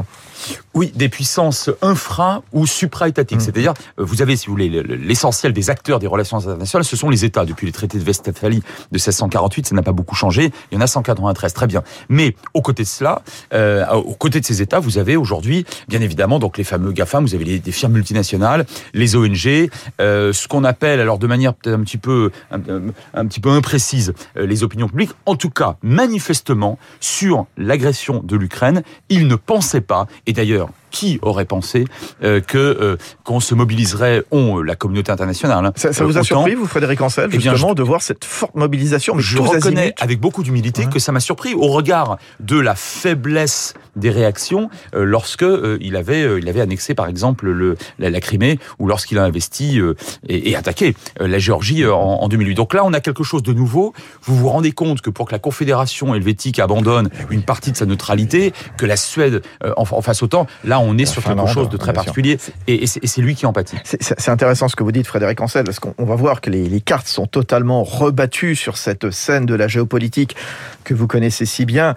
Oui, 0.74 0.92
des 0.96 1.10
puissances 1.10 1.70
infra 1.82 2.42
ou 2.52 2.66
supra-étatiques. 2.66 3.38
Mhm. 3.40 3.44
C'est-à-dire, 3.44 3.74
euh, 4.00 4.04
vous 4.04 4.22
avez, 4.22 4.36
si 4.36 4.48
vous 4.48 4.54
voulez, 4.54 4.70
le- 4.70 4.82
le- 4.82 4.96
l'essentiel 4.96 5.54
des 5.54 5.70
acteurs 5.70 6.00
des 6.00 6.08
relations 6.08 6.38
internationales, 6.38 6.84
ce 6.86 6.96
sont 6.96 7.10
les 7.10 7.26
États. 7.26 7.46
Depuis 7.46 7.66
les 7.68 7.72
traités 7.72 8.00
de 8.00 8.04
Westphalie 8.06 8.60
de 8.60 8.64
1648, 8.92 9.68
ça 9.68 9.76
n'a 9.76 9.84
pas 9.84 9.92
beaucoup 9.92 10.16
changé. 10.16 10.52
Il 10.72 10.76
y 10.76 10.78
en 10.78 10.82
a 10.82 10.88
193, 10.88 11.54
très 11.54 11.68
bien. 11.68 11.84
Mais 12.10 12.36
aux 12.54 12.62
côtés 12.62 12.84
de 12.84 12.88
cela, 12.88 13.22
euh, 13.54 13.86
aux 13.94 14.16
côtés 14.16 14.40
de 14.40 14.46
ces 14.46 14.62
États, 14.62 14.80
vous 14.80 14.98
avez 14.98 15.16
aujourd'hui, 15.16 15.66
bien 15.88 16.02
évidemment, 16.02 16.40
donc 16.40 16.58
les 16.58 16.64
fameux 16.64 16.92
GAFAM, 16.92 17.26
vous 17.26 17.36
avez 17.36 17.46
les, 17.46 17.60
des 17.60 17.72
firmes 17.72 17.94
multinationales, 17.94 18.66
les 18.94 19.16
ONG, 19.16 19.70
euh, 20.02 20.34
ce 20.34 20.48
qu'on 20.48 20.64
appelle, 20.64 21.00
alors 21.00 21.18
de 21.20 21.28
manière 21.28 21.54
peut-être 21.54 21.76
un 21.80 21.84
petit 21.84 21.98
peu, 21.98 22.32
un, 22.52 22.58
un- 22.58 22.82
un 23.14 23.26
petit 23.28 23.40
peu 23.40 23.50
imprécise, 23.50 24.14
euh, 24.38 24.46
les 24.46 24.64
opinions 24.64 24.88
publiques. 24.88 25.12
En 25.26 25.36
tout 25.36 25.50
cas, 25.50 25.78
manifestement, 25.84 26.78
sur 27.00 27.46
l'agression 27.58 28.22
de 28.24 28.36
l'Ukraine, 28.36 28.84
ils 29.10 29.28
ne 29.28 29.36
pensaient 29.36 29.82
pas, 29.82 30.08
et 30.28 30.33
d'ailleurs, 30.34 30.70
qui 30.94 31.20
aurait 31.24 31.44
pensé 31.44 31.84
euh, 32.24 32.40
que 32.40 32.58
euh, 32.58 32.96
qu'on 33.26 33.42
se 33.42 33.54
mobiliserait, 33.56 34.24
on, 34.32 34.60
euh, 34.60 34.62
la 34.62 34.76
communauté 34.78 35.12
internationale. 35.12 35.66
hein, 35.66 35.74
Ça, 35.76 35.92
ça 35.92 36.04
euh, 36.04 36.08
vous 36.08 36.18
a 36.18 36.22
autant. 36.22 36.24
surpris, 36.24 36.54
vous, 36.56 36.68
Frédéric 36.68 37.02
Ancel, 37.02 37.30
Eh 37.34 37.38
bien, 37.38 37.52
justement, 37.52 37.74
de 37.74 37.84
voir 37.84 38.02
cette 38.02 38.24
forte 38.24 38.56
mobilisation 38.56 39.16
mais 39.16 39.22
Je 39.22 39.40
reconnais 39.40 39.80
azimuts 39.82 39.94
avec 40.00 40.20
beaucoup 40.22 40.44
d'humilité 40.44 40.84
Ouais. 40.86 40.90
que 40.92 41.00
ça 41.00 41.12
m'a 41.12 41.20
surpris 41.20 41.54
au 41.56 41.68
regard 41.68 42.18
de 42.40 42.60
la 42.60 42.76
faiblesse 42.76 43.74
des 43.96 44.10
réactions 44.10 44.70
euh, 44.96 45.04
lorsque 45.04 45.44
euh, 45.44 45.78
il 45.82 45.96
avait 45.96 46.24
euh, 46.24 46.40
il 46.40 46.48
avait 46.50 46.62
annexé 46.62 46.94
par 46.96 47.08
exemple 47.08 47.48
le 47.50 47.76
la, 48.00 48.10
la 48.10 48.20
Crimée 48.22 48.60
ou 48.80 48.88
lorsqu'il 48.88 49.18
a 49.20 49.24
investi 49.24 49.80
euh, 49.80 49.96
et, 50.28 50.52
et 50.52 50.56
attaqué 50.56 50.96
euh, 51.22 51.28
la 51.28 51.38
Géorgie 51.40 51.84
euh, 51.84 51.94
en, 51.94 52.22
en 52.24 52.28
2008. 52.28 52.56
Donc 52.56 52.74
là 52.74 52.84
on 52.86 52.94
a 52.94 53.00
quelque 53.02 53.24
chose 53.24 53.44
de 53.44 53.54
nouveau. 53.54 53.94
Vous 54.24 54.36
vous 54.36 54.50
rendez 54.50 54.72
compte 54.72 55.02
que 55.02 55.10
pour 55.10 55.28
que 55.28 55.32
la 55.32 55.40
Confédération 55.40 56.14
helvétique 56.16 56.60
abandonne 56.60 57.10
une 57.30 57.44
partie 57.44 57.72
de 57.72 57.78
sa 57.78 57.86
neutralité, 57.86 58.54
que 58.78 58.86
la 58.86 58.96
Suède 58.98 59.42
euh, 59.64 59.74
en, 59.78 59.84
en 59.90 60.02
fasse 60.02 60.24
autant, 60.24 60.48
là 60.64 60.80
on 60.84 60.98
est 60.98 61.06
sur 61.06 61.24
quelque 61.24 61.48
chose 61.48 61.70
de 61.70 61.78
très 61.78 61.94
particulier 61.94 62.38
et, 62.68 62.84
et 62.84 62.88
c'est 62.88 63.22
lui 63.22 63.36
qui 63.36 63.46
en 63.46 63.54
pâtit. 63.54 63.78
C'est- 63.84 64.30
intéressant 64.30 64.68
ce 64.68 64.76
que 64.76 64.84
vous 64.84 64.92
dites, 64.92 65.08
Frédéric 65.08 65.40
Ancel, 65.42 65.64
parce 65.64 65.80
qu'on 65.80 65.94
on 65.98 66.06
va 66.06 66.16
voir 66.16 66.42
que 66.42 66.50
les, 66.50 66.68
les 66.68 66.82
cartes 66.82 67.08
sont 67.08 67.28
totalement 67.28 67.84
rebattues 67.84 68.56
sur 68.56 68.78
cette 68.78 69.12
scène 69.12 69.46
de 69.46 69.56
la 69.56 69.68
géopolitique 69.68 70.36
que 70.84 70.94
vous 70.94 71.08
connaissez 71.08 71.46
si 71.46 71.66
bien. 71.66 71.96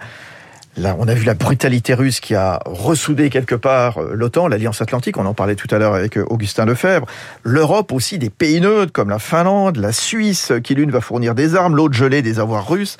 Là, 0.79 0.95
on 0.99 1.07
a 1.07 1.15
vu 1.15 1.23
la 1.25 1.33
brutalité 1.33 1.95
russe 1.95 2.19
qui 2.19 2.35
a 2.35 2.59
ressoudé 2.67 3.31
quelque 3.31 3.55
part 3.55 3.97
euh, 3.97 4.11
l'OTAN, 4.13 4.47
l'Alliance 4.47 4.79
Atlantique, 4.79 5.17
on 5.17 5.25
en 5.25 5.33
parlait 5.33 5.55
tout 5.55 5.67
à 5.71 5.79
l'heure 5.79 5.95
avec 5.95 6.17
euh, 6.19 6.25
Augustin 6.29 6.65
Lefebvre. 6.65 7.07
L'Europe 7.41 7.91
aussi, 7.91 8.19
des 8.19 8.29
pays 8.29 8.61
neutres 8.61 8.93
comme 8.93 9.09
la 9.09 9.17
Finlande, 9.17 9.77
la 9.77 9.91
Suisse, 9.91 10.51
qui 10.63 10.75
l'une 10.75 10.91
va 10.91 11.01
fournir 11.01 11.33
des 11.33 11.55
armes, 11.55 11.75
l'autre 11.75 11.95
geler 11.95 12.21
des 12.21 12.39
avoirs 12.39 12.67
russes. 12.69 12.97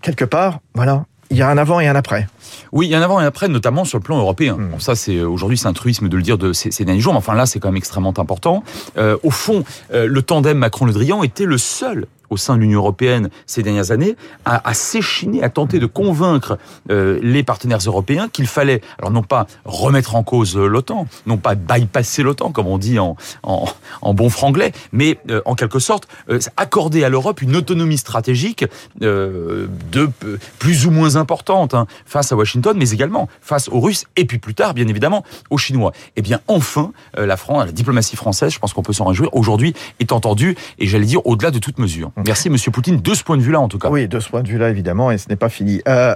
Quelque 0.00 0.24
part, 0.24 0.60
voilà, 0.74 1.04
il 1.32 1.38
y 1.38 1.42
a 1.42 1.48
un 1.48 1.58
avant 1.58 1.80
et 1.80 1.88
un 1.88 1.96
après. 1.96 2.28
Oui, 2.70 2.86
il 2.86 2.90
y 2.90 2.94
a 2.94 2.98
un 2.98 3.02
avant 3.02 3.20
et 3.20 3.24
un 3.24 3.26
après, 3.26 3.48
notamment 3.48 3.84
sur 3.84 3.98
le 3.98 4.02
plan 4.02 4.18
européen. 4.18 4.56
Hmm. 4.56 4.70
Bon, 4.70 4.78
ça, 4.78 4.94
c'est 4.94 5.20
aujourd'hui, 5.20 5.58
c'est 5.58 5.66
un 5.66 5.72
truisme 5.72 6.08
de 6.08 6.16
le 6.16 6.22
dire 6.22 6.38
de 6.38 6.52
ces, 6.52 6.84
derniers 6.84 7.00
jours. 7.00 7.12
Mais 7.12 7.18
enfin, 7.18 7.34
là, 7.34 7.46
c'est 7.46 7.58
quand 7.58 7.68
même 7.68 7.76
extrêmement 7.76 8.14
important. 8.18 8.62
Euh, 8.96 9.16
au 9.22 9.30
fond, 9.30 9.64
le 9.90 10.22
tandem 10.22 10.58
Macron-Le 10.58 10.92
Drian 10.92 11.22
était 11.22 11.46
le 11.46 11.58
seul 11.58 12.06
au 12.32 12.36
sein 12.38 12.56
de 12.56 12.60
l'Union 12.60 12.78
européenne 12.78 13.28
ces 13.46 13.62
dernières 13.62 13.90
années, 13.90 14.16
à, 14.44 14.66
à 14.68 14.74
s'échiner, 14.74 15.42
à 15.42 15.50
tenter 15.50 15.78
de 15.78 15.86
convaincre 15.86 16.58
euh, 16.90 17.18
les 17.22 17.42
partenaires 17.42 17.80
européens 17.84 18.28
qu'il 18.32 18.46
fallait, 18.46 18.80
alors 18.98 19.10
non 19.10 19.22
pas 19.22 19.46
remettre 19.66 20.14
en 20.14 20.22
cause 20.22 20.56
l'OTAN, 20.56 21.06
non 21.26 21.36
pas 21.36 21.54
bypasser 21.54 22.22
l'OTAN, 22.22 22.50
comme 22.52 22.66
on 22.66 22.78
dit 22.78 22.98
en, 22.98 23.16
en, 23.42 23.66
en 24.00 24.14
bon 24.14 24.30
franglais, 24.30 24.72
mais 24.92 25.18
euh, 25.30 25.42
en 25.44 25.54
quelque 25.54 25.78
sorte 25.78 26.08
euh, 26.30 26.38
accorder 26.56 27.04
à 27.04 27.10
l'Europe 27.10 27.42
une 27.42 27.54
autonomie 27.54 27.98
stratégique 27.98 28.64
de 29.00 30.10
plus 30.58 30.86
ou 30.86 30.90
moins 30.90 31.16
importante 31.16 31.74
hein, 31.74 31.86
face 32.06 32.32
à 32.32 32.36
Washington, 32.36 32.74
mais 32.78 32.90
également 32.90 33.28
face 33.42 33.68
aux 33.68 33.80
Russes, 33.80 34.06
et 34.16 34.24
puis 34.24 34.38
plus 34.38 34.54
tard, 34.54 34.72
bien 34.72 34.88
évidemment, 34.88 35.22
aux 35.50 35.58
Chinois. 35.58 35.92
Eh 36.16 36.22
bien, 36.22 36.40
enfin, 36.48 36.92
la 37.16 37.36
France, 37.36 37.66
la 37.66 37.72
diplomatie 37.72 38.16
française, 38.16 38.52
je 38.52 38.58
pense 38.58 38.72
qu'on 38.72 38.82
peut 38.82 38.92
s'en 38.92 39.04
réjouir, 39.04 39.28
aujourd'hui 39.34 39.74
est 40.00 40.12
entendue, 40.12 40.56
et 40.78 40.86
j'allais 40.86 41.04
dire 41.04 41.26
au-delà 41.26 41.50
de 41.50 41.58
toute 41.58 41.78
mesure. 41.78 42.10
Merci, 42.26 42.50
Monsieur 42.50 42.70
Poutine, 42.70 43.00
de 43.00 43.14
ce 43.14 43.24
point 43.24 43.36
de 43.36 43.42
vue-là, 43.42 43.60
en 43.60 43.68
tout 43.68 43.78
cas. 43.78 43.88
Oui, 43.88 44.08
de 44.08 44.20
ce 44.20 44.28
point 44.28 44.42
de 44.42 44.48
vue-là, 44.48 44.70
évidemment, 44.70 45.10
et 45.10 45.18
ce 45.18 45.28
n'est 45.28 45.36
pas 45.36 45.48
fini. 45.48 45.82
Euh, 45.88 46.14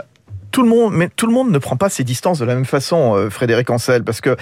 tout 0.51 0.63
le 0.63 0.69
monde, 0.69 0.93
mais 0.95 1.09
tout 1.09 1.27
le 1.27 1.33
monde 1.33 1.51
ne 1.51 1.59
prend 1.59 1.77
pas 1.77 1.89
ses 1.89 2.05
distances 2.05 2.39
de 2.39 2.45
la 2.45 2.55
même 2.55 2.65
façon, 2.65 3.15
euh, 3.15 3.31
Frédéric 3.31 3.71
Ancel, 3.71 4.05
parce 4.05 4.21
que 4.21 4.37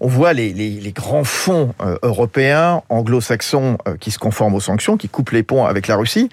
on 0.00 0.08
voit 0.08 0.32
les, 0.32 0.92
grands 0.94 1.24
fonds 1.24 1.74
euh, 1.80 1.96
européens, 2.02 2.82
anglo-saxons, 2.88 3.78
qui 4.00 4.10
se 4.10 4.18
conforment 4.18 4.54
aux 4.54 4.60
sanctions, 4.60 4.96
qui 4.96 5.08
coupent 5.08 5.30
les 5.30 5.44
ponts 5.44 5.64
avec 5.64 5.86
la 5.86 5.96
Russie. 5.96 6.28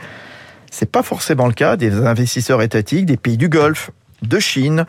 C'est 0.71 0.91
pas 0.91 1.03
forcément 1.03 1.47
le 1.47 1.53
cas 1.53 1.75
des 1.75 1.93
investisseurs 1.93 2.61
étatiques 2.61 3.05
des 3.05 3.17
pays 3.17 3.37
du 3.37 3.49
Golfe, 3.49 3.91
de 4.21 4.39
Chine. 4.39 4.85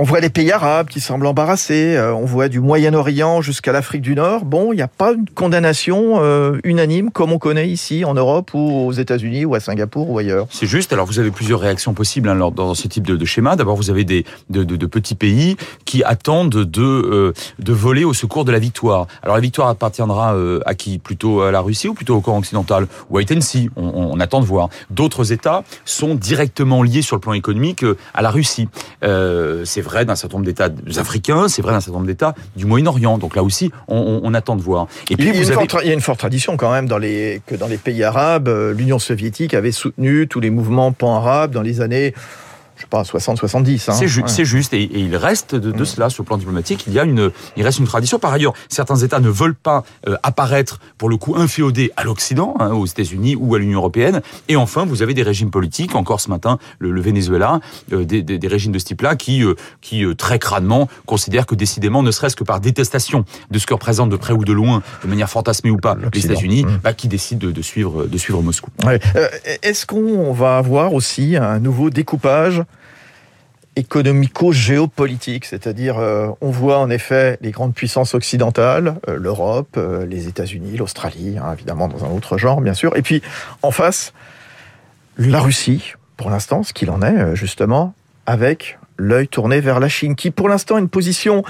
On 0.00 0.04
voit 0.04 0.20
les 0.20 0.30
pays 0.30 0.52
arabes 0.52 0.86
qui 0.86 1.00
semblent 1.00 1.26
embarrassés, 1.26 1.96
euh, 1.96 2.14
on 2.14 2.24
voit 2.24 2.48
du 2.48 2.60
Moyen-Orient 2.60 3.42
jusqu'à 3.42 3.72
l'Afrique 3.72 4.00
du 4.00 4.14
Nord. 4.14 4.44
Bon, 4.44 4.72
il 4.72 4.76
n'y 4.76 4.82
a 4.82 4.86
pas 4.86 5.12
une 5.12 5.28
condamnation 5.28 6.22
euh, 6.22 6.60
unanime 6.62 7.10
comme 7.10 7.32
on 7.32 7.40
connaît 7.40 7.68
ici 7.68 8.04
en 8.04 8.14
Europe 8.14 8.52
ou 8.54 8.86
aux 8.86 8.92
États-Unis 8.92 9.44
ou 9.44 9.56
à 9.56 9.60
Singapour 9.60 10.08
ou 10.08 10.18
ailleurs. 10.18 10.46
C'est 10.50 10.68
juste. 10.68 10.92
Alors 10.92 11.06
vous 11.06 11.18
avez 11.18 11.32
plusieurs 11.32 11.58
réactions 11.58 11.94
possibles 11.94 12.28
hein, 12.28 12.36
dans 12.54 12.74
ce 12.76 12.86
type 12.86 13.08
de, 13.08 13.24
schéma. 13.24 13.56
D'abord, 13.56 13.74
vous 13.74 13.90
avez 13.90 14.04
des 14.04 14.24
de, 14.50 14.86
petits 14.86 15.16
pays 15.16 15.56
qui 15.84 16.04
attendent 16.04 16.50
de 16.50 16.80
euh, 16.80 17.32
de 17.58 17.72
voler 17.72 18.04
au 18.04 18.14
secours 18.14 18.44
de 18.44 18.52
la 18.52 18.60
victoire. 18.60 19.08
Alors 19.24 19.34
la 19.34 19.42
victoire 19.42 19.66
appartiendra 19.66 20.36
à 20.64 20.74
qui? 20.76 20.98
Plutôt 20.98 21.40
à 21.40 21.50
la 21.50 21.60
Russie 21.60 21.88
ou 21.88 21.94
plutôt 21.94 22.14
au 22.14 22.20
camp 22.20 22.38
occidental 22.38 22.86
Wait 23.10 23.32
and 23.32 23.40
see. 23.40 23.68
On, 23.74 24.12
on, 24.12 24.20
attend 24.20 24.38
de 24.38 24.46
voir. 24.46 24.68
D'autres 24.90 25.32
États 25.32 25.64
sont 25.84 26.14
directement 26.14 26.84
liés 26.84 27.02
sur 27.02 27.16
le 27.16 27.20
plan 27.20 27.32
économique 27.32 27.84
à 28.14 28.22
la 28.22 28.30
Russie. 28.30 28.68
c'est 29.02 29.87
vrai 29.88 30.04
d'un 30.04 30.14
certain 30.14 30.36
nombre 30.36 30.46
d'États 30.46 30.68
africains, 30.98 31.48
c'est 31.48 31.62
vrai 31.62 31.72
d'un 31.72 31.80
certain 31.80 31.98
nombre 31.98 32.06
d'États 32.06 32.34
du 32.56 32.66
Moyen-Orient. 32.66 33.18
Donc 33.18 33.34
là 33.34 33.42
aussi, 33.42 33.72
on, 33.88 34.20
on, 34.22 34.34
attend 34.34 34.56
de 34.56 34.62
voir. 34.62 34.86
Et 35.10 35.16
puis, 35.16 35.28
il, 35.28 35.34
y 35.34 35.38
vous 35.38 35.50
avez... 35.50 35.66
il 35.82 35.88
y 35.88 35.90
a 35.90 35.94
une 35.94 36.00
forte 36.00 36.18
tradition 36.18 36.56
quand 36.56 36.70
même 36.70 36.86
dans 36.86 36.98
les, 36.98 37.40
que 37.46 37.54
dans 37.54 37.66
les 37.66 37.78
pays 37.78 38.04
arabes, 38.04 38.48
euh, 38.48 38.74
l'Union 38.74 38.98
soviétique 38.98 39.54
avait 39.54 39.72
soutenu 39.72 40.28
tous 40.28 40.40
les 40.40 40.50
mouvements 40.50 40.92
pan-arabes 40.92 41.52
dans 41.52 41.62
les 41.62 41.80
années 41.80 42.14
pas, 42.88 43.04
60, 43.04 43.38
70. 43.38 43.88
Hein. 43.88 43.92
C'est 43.92 44.08
ju 44.08 44.22
ouais. 44.22 44.44
juste, 44.44 44.74
et, 44.74 44.82
et, 44.82 45.00
il 45.00 45.16
reste 45.16 45.54
de, 45.54 45.70
de, 45.70 45.84
cela 45.84 46.10
sur 46.10 46.22
le 46.22 46.26
plan 46.26 46.36
diplomatique. 46.36 46.84
Il 46.86 46.92
y 46.92 46.98
a 46.98 47.04
une, 47.04 47.30
il 47.56 47.62
reste 47.64 47.78
une 47.78 47.86
tradition. 47.86 48.18
Par 48.18 48.32
ailleurs, 48.32 48.54
certains 48.68 48.96
États 48.96 49.20
ne 49.20 49.28
veulent 49.28 49.54
pas 49.54 49.84
euh, 50.06 50.16
apparaître 50.22 50.80
pour 50.96 51.08
le 51.08 51.16
coup 51.16 51.34
inféodés 51.36 51.92
à 51.96 52.04
l'Occident, 52.04 52.54
hein, 52.58 52.72
aux 52.72 52.86
États-Unis 52.86 53.36
ou 53.36 53.54
à 53.54 53.58
l'Union 53.58 53.78
européenne. 53.78 54.22
Et 54.48 54.56
enfin, 54.56 54.84
vous 54.84 55.02
avez 55.02 55.14
des 55.14 55.22
régimes 55.22 55.50
politiques, 55.50 55.94
encore 55.94 56.20
ce 56.20 56.30
matin, 56.30 56.58
le, 56.78 56.90
le 56.90 57.00
Venezuela, 57.00 57.60
euh, 57.92 58.04
des, 58.04 58.22
des, 58.22 58.38
des, 58.38 58.48
régimes 58.48 58.72
de 58.72 58.78
ce 58.78 58.84
type-là, 58.86 59.16
qui, 59.16 59.44
euh, 59.44 59.54
qui 59.80 60.04
très 60.16 60.38
crânement 60.38 60.88
considèrent 61.06 61.46
que 61.46 61.54
décidément, 61.54 62.02
ne 62.02 62.10
serait-ce 62.10 62.36
que 62.36 62.44
par 62.44 62.60
détestation 62.60 63.24
de 63.50 63.58
ce 63.58 63.66
que 63.66 63.74
représente 63.74 64.10
de 64.10 64.16
près 64.16 64.32
ou 64.32 64.44
de 64.44 64.52
loin, 64.52 64.82
de 65.02 65.08
manière 65.08 65.30
fantasmée 65.30 65.70
ou 65.70 65.76
pas, 65.76 65.96
les 66.12 66.24
États-Unis, 66.24 66.64
mmh. 66.64 66.80
bah, 66.82 66.92
qui 66.92 67.08
décident 67.08 67.46
de, 67.46 67.52
de, 67.52 67.62
suivre, 67.62 68.06
de 68.06 68.18
suivre 68.18 68.42
Moscou. 68.42 68.70
Ouais. 68.84 69.00
Est-ce 69.62 69.86
qu'on 69.86 70.32
va 70.32 70.58
avoir 70.58 70.92
aussi 70.94 71.36
un 71.36 71.58
nouveau 71.58 71.90
découpage 71.90 72.62
économico-géopolitique, 73.78 75.44
c'est-à-dire 75.44 75.98
euh, 75.98 76.28
on 76.40 76.50
voit 76.50 76.78
en 76.78 76.90
effet 76.90 77.38
les 77.40 77.52
grandes 77.52 77.74
puissances 77.74 78.12
occidentales, 78.12 78.96
euh, 79.08 79.16
l'Europe, 79.16 79.76
euh, 79.76 80.04
les 80.04 80.26
États-Unis, 80.26 80.76
l'Australie, 80.76 81.36
hein, 81.38 81.52
évidemment 81.52 81.86
dans 81.86 82.04
un 82.04 82.10
autre 82.10 82.38
genre 82.38 82.60
bien 82.60 82.74
sûr, 82.74 82.96
et 82.96 83.02
puis 83.02 83.22
en 83.62 83.70
face 83.70 84.12
la 85.16 85.40
Russie, 85.40 85.92
pour 86.16 86.28
l'instant, 86.28 86.64
ce 86.64 86.72
qu'il 86.72 86.90
en 86.90 87.02
est 87.02 87.36
justement, 87.36 87.94
avec 88.26 88.78
l'œil 88.96 89.28
tourné 89.28 89.60
vers 89.60 89.78
la 89.78 89.88
Chine, 89.88 90.16
qui 90.16 90.32
pour 90.32 90.48
l'instant 90.48 90.74
a 90.74 90.80
une 90.80 90.88
position, 90.88 91.44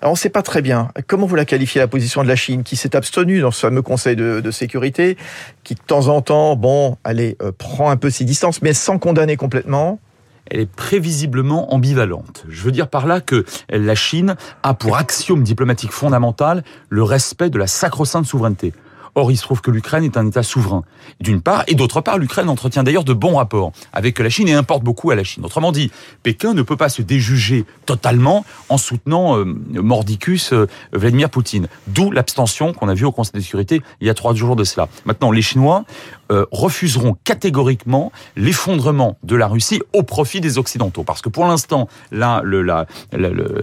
alors 0.00 0.10
on 0.10 0.14
ne 0.14 0.18
sait 0.18 0.30
pas 0.30 0.42
très 0.42 0.62
bien, 0.62 0.90
comment 1.06 1.26
vous 1.26 1.36
la 1.36 1.44
qualifiez 1.44 1.80
la 1.80 1.86
position 1.86 2.24
de 2.24 2.28
la 2.28 2.36
Chine, 2.36 2.64
qui 2.64 2.74
s'est 2.74 2.96
abstenue 2.96 3.40
dans 3.40 3.52
ce 3.52 3.60
fameux 3.60 3.82
Conseil 3.82 4.16
de, 4.16 4.40
de, 4.40 4.50
sécurité, 4.50 5.16
qui 5.62 5.74
de 5.74 5.80
temps 5.80 6.08
en 6.08 6.22
temps, 6.22 6.56
bon, 6.56 6.96
allez, 7.04 7.36
prend 7.58 7.90
un 7.90 7.96
peu 7.96 8.10
ses 8.10 8.24
distances, 8.24 8.62
mais 8.62 8.72
sans 8.72 8.98
condamner 8.98 9.36
complètement, 9.36 10.00
elle 10.50 10.60
est 10.60 10.70
prévisiblement 10.70 11.74
ambivalente. 11.74 12.44
Je 12.48 12.62
veux 12.62 12.72
dire 12.72 12.88
par 12.88 13.06
là 13.06 13.20
que 13.20 13.44
la 13.70 13.94
Chine 13.94 14.36
a 14.62 14.74
pour 14.74 14.96
axiome 14.96 15.42
diplomatique 15.42 15.92
fondamental 15.92 16.64
le 16.88 17.02
respect 17.02 17.50
de 17.50 17.58
la 17.58 17.66
sacro-sainte 17.66 18.26
souveraineté. 18.26 18.72
Or, 19.14 19.32
il 19.32 19.36
se 19.36 19.42
trouve 19.42 19.60
que 19.60 19.72
l'Ukraine 19.72 20.04
est 20.04 20.16
un 20.16 20.26
État 20.26 20.44
souverain, 20.44 20.84
d'une 21.20 21.40
part, 21.40 21.64
et 21.66 21.74
d'autre 21.74 22.00
part, 22.00 22.18
l'Ukraine 22.18 22.48
entretient 22.48 22.84
d'ailleurs 22.84 23.02
de 23.02 23.12
bons 23.12 23.36
rapports 23.36 23.72
avec 23.92 24.18
la 24.20 24.30
Chine 24.30 24.46
et 24.46 24.52
importe 24.52 24.84
beaucoup 24.84 25.10
à 25.10 25.16
la 25.16 25.24
Chine. 25.24 25.44
Autrement 25.44 25.72
dit, 25.72 25.90
Pékin 26.22 26.54
ne 26.54 26.62
peut 26.62 26.76
pas 26.76 26.88
se 26.88 27.02
déjuger 27.02 27.64
totalement 27.84 28.44
en 28.68 28.78
soutenant 28.78 29.36
euh, 29.36 29.44
Mordicus 29.44 30.52
euh, 30.52 30.68
Vladimir 30.92 31.30
Poutine. 31.30 31.66
D'où 31.88 32.12
l'abstention 32.12 32.72
qu'on 32.72 32.88
a 32.88 32.94
vue 32.94 33.06
au 33.06 33.12
Conseil 33.12 33.32
de 33.32 33.40
sécurité 33.40 33.82
il 34.00 34.06
y 34.06 34.10
a 34.10 34.14
trois 34.14 34.34
jours 34.34 34.54
de 34.54 34.62
cela. 34.62 34.88
Maintenant, 35.04 35.32
les 35.32 35.42
Chinois 35.42 35.84
euh, 36.30 36.44
refuseront 36.52 37.16
catégoriquement 37.24 38.12
l'effondrement 38.36 39.16
de 39.22 39.34
la 39.34 39.46
Russie 39.46 39.80
au 39.94 40.02
profit 40.02 40.40
des 40.40 40.58
Occidentaux. 40.58 41.02
Parce 41.02 41.22
que 41.22 41.30
pour 41.30 41.46
l'instant, 41.46 41.88
là, 42.10 42.42
le, 42.44 42.62
la, 42.62 42.86
euh, 43.14 43.62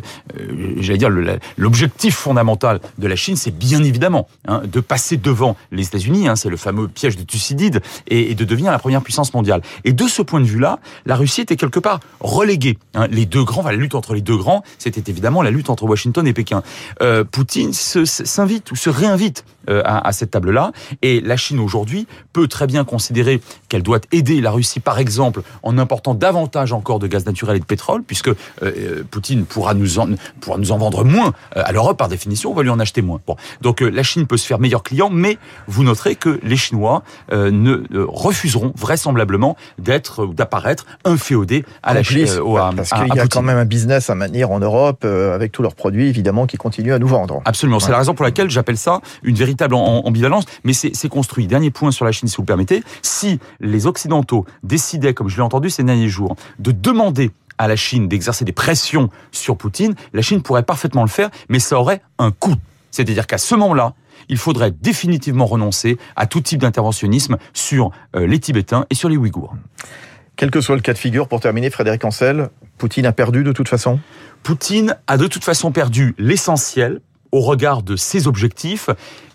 j'allais 0.80 0.98
dire, 0.98 1.12
l'objectif 1.58 2.16
fondamental 2.16 2.80
de 2.98 3.08
la 3.08 3.16
Chine, 3.16 3.36
c'est 3.36 3.56
bien 3.56 3.84
évidemment 3.84 4.28
hein, 4.48 4.62
de 4.66 4.80
passer 4.80 5.18
devant 5.18 5.56
les 5.72 5.86
États-Unis. 5.86 6.28
Hein, 6.28 6.36
c'est 6.36 6.50
le 6.50 6.58
fameux 6.58 6.88
piège 6.88 7.18
de 7.18 7.24
Thucydide 7.24 7.82
et, 8.08 8.34
de 8.34 8.46
devenir 8.46 8.72
la 8.72 8.80
première 8.80 9.02
puissance 9.02 9.34
mondiale. 9.34 9.62
Et 9.84 9.94
de 9.94 10.08
ce 10.08 10.22
point 10.22 10.40
de 10.40 10.46
vue-là, 10.46 10.80
la 11.06 11.16
Russie 11.16 11.42
était 11.42 11.58
quelque 11.58 11.80
part 11.80 12.00
reléguée. 12.20 12.80
Hein, 12.96 13.08
les 13.12 13.26
deux 13.26 13.44
grands, 13.44 13.64
la 13.64 13.74
lutte 13.74 13.94
entre 13.94 14.16
les 14.16 14.22
deux 14.22 14.38
grands, 14.38 14.64
c'était 14.80 15.12
évidemment 15.12 15.42
la 15.42 15.52
lutte 15.52 15.70
entre 15.70 15.84
Washington 15.84 16.26
et 16.26 16.34
Pékin. 16.34 16.64
Euh, 17.02 17.24
Poutine 17.24 17.74
s'invite 17.74 18.72
ou 18.72 18.76
se 18.76 18.90
réinvite 18.90 19.46
à, 19.68 20.08
à, 20.08 20.12
cette 20.12 20.32
table-là. 20.32 20.72
Et 21.02 21.22
la 21.22 21.38
Chine 21.38 21.60
aujourd'hui 21.60 22.08
peut 22.34 22.48
très 22.56 22.68
bien 22.68 22.86
considérer 22.86 23.42
qu'elle 23.68 23.84
doit 23.84 24.00
aider 24.14 24.40
la 24.40 24.50
Russie, 24.50 24.80
par 24.80 24.98
exemple, 24.98 25.42
en 25.62 25.78
important 25.78 26.14
davantage 26.14 26.72
encore 26.72 27.00
de 27.00 27.08
gaz 27.08 27.26
naturel 27.26 27.58
et 27.58 27.60
de 27.60 27.66
pétrole, 27.66 28.02
puisque 28.02 28.30
euh, 28.30 29.04
Poutine 29.12 29.44
pourra 29.46 29.74
nous 29.74 30.00
en, 30.00 30.08
pourra 30.40 30.58
nous 30.58 30.72
en 30.72 30.78
vendre 30.78 31.04
moins 31.04 31.34
euh, 31.58 31.64
à 31.66 31.74
l'Europe, 31.74 31.98
par 31.98 32.08
définition, 32.08 32.52
on 32.52 32.54
va 32.54 32.64
lui 32.64 32.70
en 32.70 32.80
acheter 32.80 33.02
moins. 33.02 33.20
Bon, 33.28 33.36
donc 33.60 33.82
euh, 33.82 33.90
la 33.90 34.04
Chine 34.04 34.26
peut 34.26 34.38
se 34.38 34.48
faire 34.48 34.60
meilleur 34.60 34.84
client, 34.84 35.10
mais 35.12 35.38
vous 35.68 35.84
noterez 35.84 36.16
que 36.16 36.40
les 36.44 36.56
Chinois 36.56 37.04
euh, 37.34 37.52
ne 37.52 37.84
refuseront 38.08 38.72
vraisemblablement 38.78 39.58
d'être 39.78 40.28
d'apparaître 40.28 40.86
inféodés 41.04 41.66
à 41.84 41.94
la 41.94 42.04
Chine. 42.04 42.26
parce 42.78 42.92
qu'il 42.92 43.16
y 43.16 43.20
a 43.20 43.28
quand 43.28 43.42
même 43.42 43.58
un 43.58 43.66
business 43.66 44.10
à 44.10 44.16
maintenir 44.16 44.52
en 44.52 44.60
Europe 44.60 45.04
avec 45.04 45.52
tous 45.52 45.62
leurs 45.62 45.76
produits, 45.76 46.08
évidemment, 46.08 46.46
qui 46.46 46.56
continuent 46.56 46.94
à 46.94 47.00
nous 47.00 47.08
vendre. 47.08 47.42
Absolument. 47.44 47.80
Ouais. 47.80 47.84
C'est 47.84 47.92
la 47.92 47.98
raison 47.98 48.14
pour 48.14 48.24
laquelle 48.24 48.50
j'appelle 48.50 48.78
ça 48.78 49.02
une 49.24 49.36
véritable 49.36 49.76
ambivalence, 49.76 50.46
mais 50.64 50.72
c'est 50.72 51.10
construit. 51.10 51.48
Dernier 51.48 51.72
point 51.72 51.92
sur 51.92 52.06
la 52.06 52.12
Chine, 52.12 52.30
si 52.30 52.38
vous 52.38 52.45
permettez. 52.46 52.84
Si 53.02 53.40
les 53.60 53.88
Occidentaux 53.88 54.46
décidaient, 54.64 55.14
comme 55.14 55.30
je 55.30 55.36
l'ai 55.36 55.42
entendu 55.42 55.70
ces 55.70 55.84
derniers 55.84 56.10
jours, 56.10 56.36
de 56.60 56.72
demander 56.72 57.32
à 57.58 57.68
la 57.68 57.76
Chine 57.76 58.08
d'exercer 58.08 58.46
des 58.46 58.52
pressions 58.52 59.10
sur 59.32 59.58
Poutine, 59.58 59.96
la 60.14 60.22
Chine 60.22 60.42
pourrait 60.42 60.64
parfaitement 60.64 61.04
le 61.04 61.10
faire, 61.10 61.30
mais 61.50 61.60
ça 61.60 61.80
aurait 61.80 62.02
un 62.20 62.32
coût. 62.32 62.56
C'est-à-dire 62.92 63.28
qu'à 63.28 63.38
ce 63.38 63.56
moment-là, 63.56 63.94
il 64.30 64.38
faudrait 64.38 64.72
définitivement 64.72 65.46
renoncer 65.46 65.98
à 66.16 66.26
tout 66.26 66.42
type 66.42 66.62
d'interventionnisme 66.62 67.38
sur 67.54 67.92
euh, 68.16 68.28
les 68.28 68.40
Tibétains 68.40 68.86
et 68.90 68.96
sur 68.96 69.10
les 69.10 69.18
Ouïghours. 69.18 69.56
Quel 70.36 70.52
que 70.52 70.62
soit 70.62 70.76
le 70.76 70.82
cas 70.82 70.94
de 70.94 70.98
figure, 70.98 71.28
pour 71.28 71.40
terminer, 71.40 71.70
Frédéric 71.70 72.04
Ancel, 72.04 72.50
Poutine 72.78 73.06
a 73.06 73.12
perdu 73.12 73.44
de 73.44 73.52
toute 73.52 73.70
façon? 73.70 74.00
Poutine 74.44 74.96
a 75.08 75.18
de 75.18 75.28
toute 75.28 75.44
façon 75.44 75.72
perdu 75.72 76.14
l'essentiel 76.18 77.00
au 77.32 77.40
regard 77.40 77.84
de 77.84 77.96
ses 77.96 78.28
objectifs, 78.28 78.90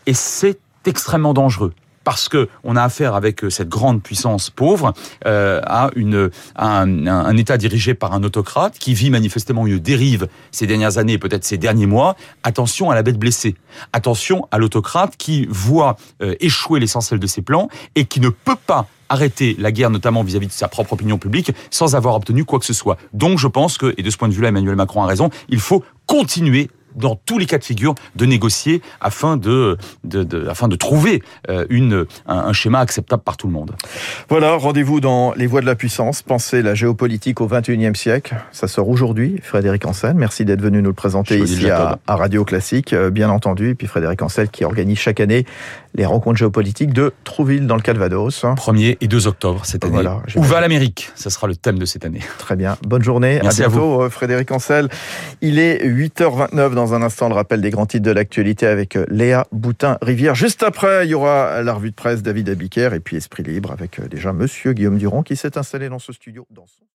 et 0.06 0.14
c'est 0.14 0.58
extrêmement 0.86 1.34
dangereux. 1.34 1.72
Parce 2.04 2.28
que 2.28 2.48
on 2.64 2.76
a 2.76 2.82
affaire 2.82 3.14
avec 3.14 3.42
cette 3.50 3.68
grande 3.68 4.02
puissance 4.02 4.50
pauvre 4.50 4.92
euh, 5.26 5.60
à 5.64 5.90
une 5.96 6.30
un, 6.56 7.36
État 7.36 7.56
dirigé 7.56 7.94
par 7.94 8.12
un 8.12 8.22
autocrate 8.22 8.78
qui 8.78 8.94
vit 8.94 9.10
manifestement 9.10 9.66
une 9.66 9.78
dérive 9.78 10.28
ces 10.50 10.66
dernières 10.66 10.98
années, 10.98 11.18
peut-être 11.18 11.44
ces 11.44 11.58
derniers 11.58 11.86
mois. 11.86 12.16
Attention 12.42 12.90
à 12.90 12.94
la 12.94 13.02
bête 13.02 13.18
blessée. 13.18 13.54
Attention 13.92 14.46
à 14.50 14.58
l'autocrate 14.58 15.16
qui 15.16 15.46
voit 15.48 15.96
euh, 16.22 16.34
échouer 16.40 16.80
l'essentiel 16.80 17.20
de 17.20 17.26
ses 17.26 17.42
plans 17.42 17.68
et 17.94 18.04
qui 18.04 18.20
ne 18.20 18.28
peut 18.28 18.56
pas 18.56 18.86
arrêter 19.08 19.56
la 19.58 19.72
guerre, 19.72 19.90
notamment 19.90 20.22
vis-à-vis 20.22 20.46
de 20.46 20.52
sa 20.52 20.68
propre 20.68 20.94
opinion 20.94 21.18
publique, 21.18 21.52
sans 21.70 21.96
avoir 21.96 22.14
obtenu 22.14 22.44
quoi 22.44 22.58
que 22.58 22.64
ce 22.64 22.72
soit. 22.72 22.96
Donc 23.12 23.38
je 23.38 23.48
pense 23.48 23.76
que, 23.76 23.92
et 23.98 24.02
de 24.02 24.10
ce 24.10 24.16
point 24.16 24.28
de 24.28 24.34
vue-là, 24.34 24.48
Emmanuel 24.48 24.76
Macron 24.76 25.02
a 25.02 25.06
raison, 25.06 25.30
il 25.48 25.60
faut 25.60 25.84
continuer 26.06 26.70
dans 26.94 27.16
tous 27.16 27.38
les 27.38 27.46
cas 27.46 27.58
de 27.58 27.64
figure, 27.64 27.94
de 28.16 28.26
négocier 28.26 28.82
afin 29.00 29.36
de, 29.36 29.76
de, 30.04 30.22
de 30.24 30.48
afin 30.48 30.68
de 30.68 30.76
trouver 30.76 31.22
euh, 31.48 31.66
une, 31.70 32.06
un, 32.26 32.36
un, 32.36 32.52
schéma 32.52 32.80
acceptable 32.80 33.22
par 33.22 33.36
tout 33.36 33.46
le 33.46 33.52
monde. 33.52 33.74
Voilà, 34.28 34.56
rendez-vous 34.56 35.00
dans 35.00 35.32
Les 35.34 35.46
Voies 35.46 35.60
de 35.60 35.66
la 35.66 35.74
Puissance, 35.74 36.22
penser 36.22 36.62
la 36.62 36.74
géopolitique 36.74 37.40
au 37.40 37.46
XXIe 37.46 37.94
siècle. 37.94 38.36
Ça 38.52 38.68
sort 38.68 38.88
aujourd'hui, 38.88 39.40
Frédéric 39.42 39.86
Ancel. 39.86 40.14
Merci 40.14 40.44
d'être 40.44 40.60
venu 40.60 40.82
nous 40.82 40.90
le 40.90 40.94
présenter 40.94 41.38
ici 41.38 41.70
à, 41.70 41.98
à, 42.06 42.16
Radio 42.16 42.44
Classique, 42.44 42.92
euh, 42.92 43.10
bien 43.10 43.30
entendu. 43.30 43.70
Et 43.70 43.74
puis 43.74 43.86
Frédéric 43.86 44.22
Ancel 44.22 44.48
qui 44.48 44.64
organise 44.64 44.98
chaque 44.98 45.20
année 45.20 45.46
les 45.94 46.06
rencontres 46.06 46.38
géopolitiques 46.38 46.92
de 46.92 47.12
Trouville 47.24 47.66
dans 47.66 47.76
le 47.76 47.82
Calvados. 47.82 48.44
1er 48.44 48.96
et 49.00 49.08
2 49.08 49.26
octobre 49.26 49.64
cette 49.64 49.84
année. 49.84 49.94
Voilà, 49.94 50.22
Où 50.36 50.42
va 50.42 50.60
l'Amérique? 50.60 51.10
Ce 51.14 51.30
sera 51.30 51.46
le 51.46 51.56
thème 51.56 51.78
de 51.78 51.84
cette 51.84 52.04
année. 52.04 52.20
Très 52.38 52.56
bien. 52.56 52.76
Bonne 52.86 53.02
journée. 53.02 53.40
Merci 53.42 53.62
à 53.62 53.68
bientôt, 53.68 54.02
à 54.02 54.04
vous. 54.04 54.10
Frédéric 54.10 54.50
Ancel. 54.52 54.88
Il 55.40 55.58
est 55.58 55.84
8h29 55.84 56.74
dans 56.80 56.94
un 56.94 57.02
instant 57.02 57.28
le 57.28 57.34
rappel 57.34 57.60
des 57.60 57.70
grands 57.70 57.86
titres 57.86 58.06
de 58.06 58.10
l'actualité 58.10 58.66
avec 58.66 58.98
Léa 59.08 59.46
Boutin-Rivière. 59.52 60.34
Juste 60.34 60.62
après, 60.62 61.06
il 61.06 61.10
y 61.10 61.14
aura 61.14 61.62
la 61.62 61.74
revue 61.74 61.90
de 61.90 61.94
presse 61.94 62.22
David 62.22 62.48
Abiker 62.48 62.94
et 62.94 63.00
puis 63.00 63.16
Esprit 63.16 63.42
Libre 63.42 63.70
avec 63.70 64.00
déjà 64.08 64.32
Monsieur 64.32 64.72
Guillaume 64.72 64.98
Durand 64.98 65.22
qui 65.22 65.36
s'est 65.36 65.58
installé 65.58 65.88
dans 65.88 65.98
ce 65.98 66.12
studio. 66.12 66.46
Dans 66.50 66.66
son... 66.66 66.84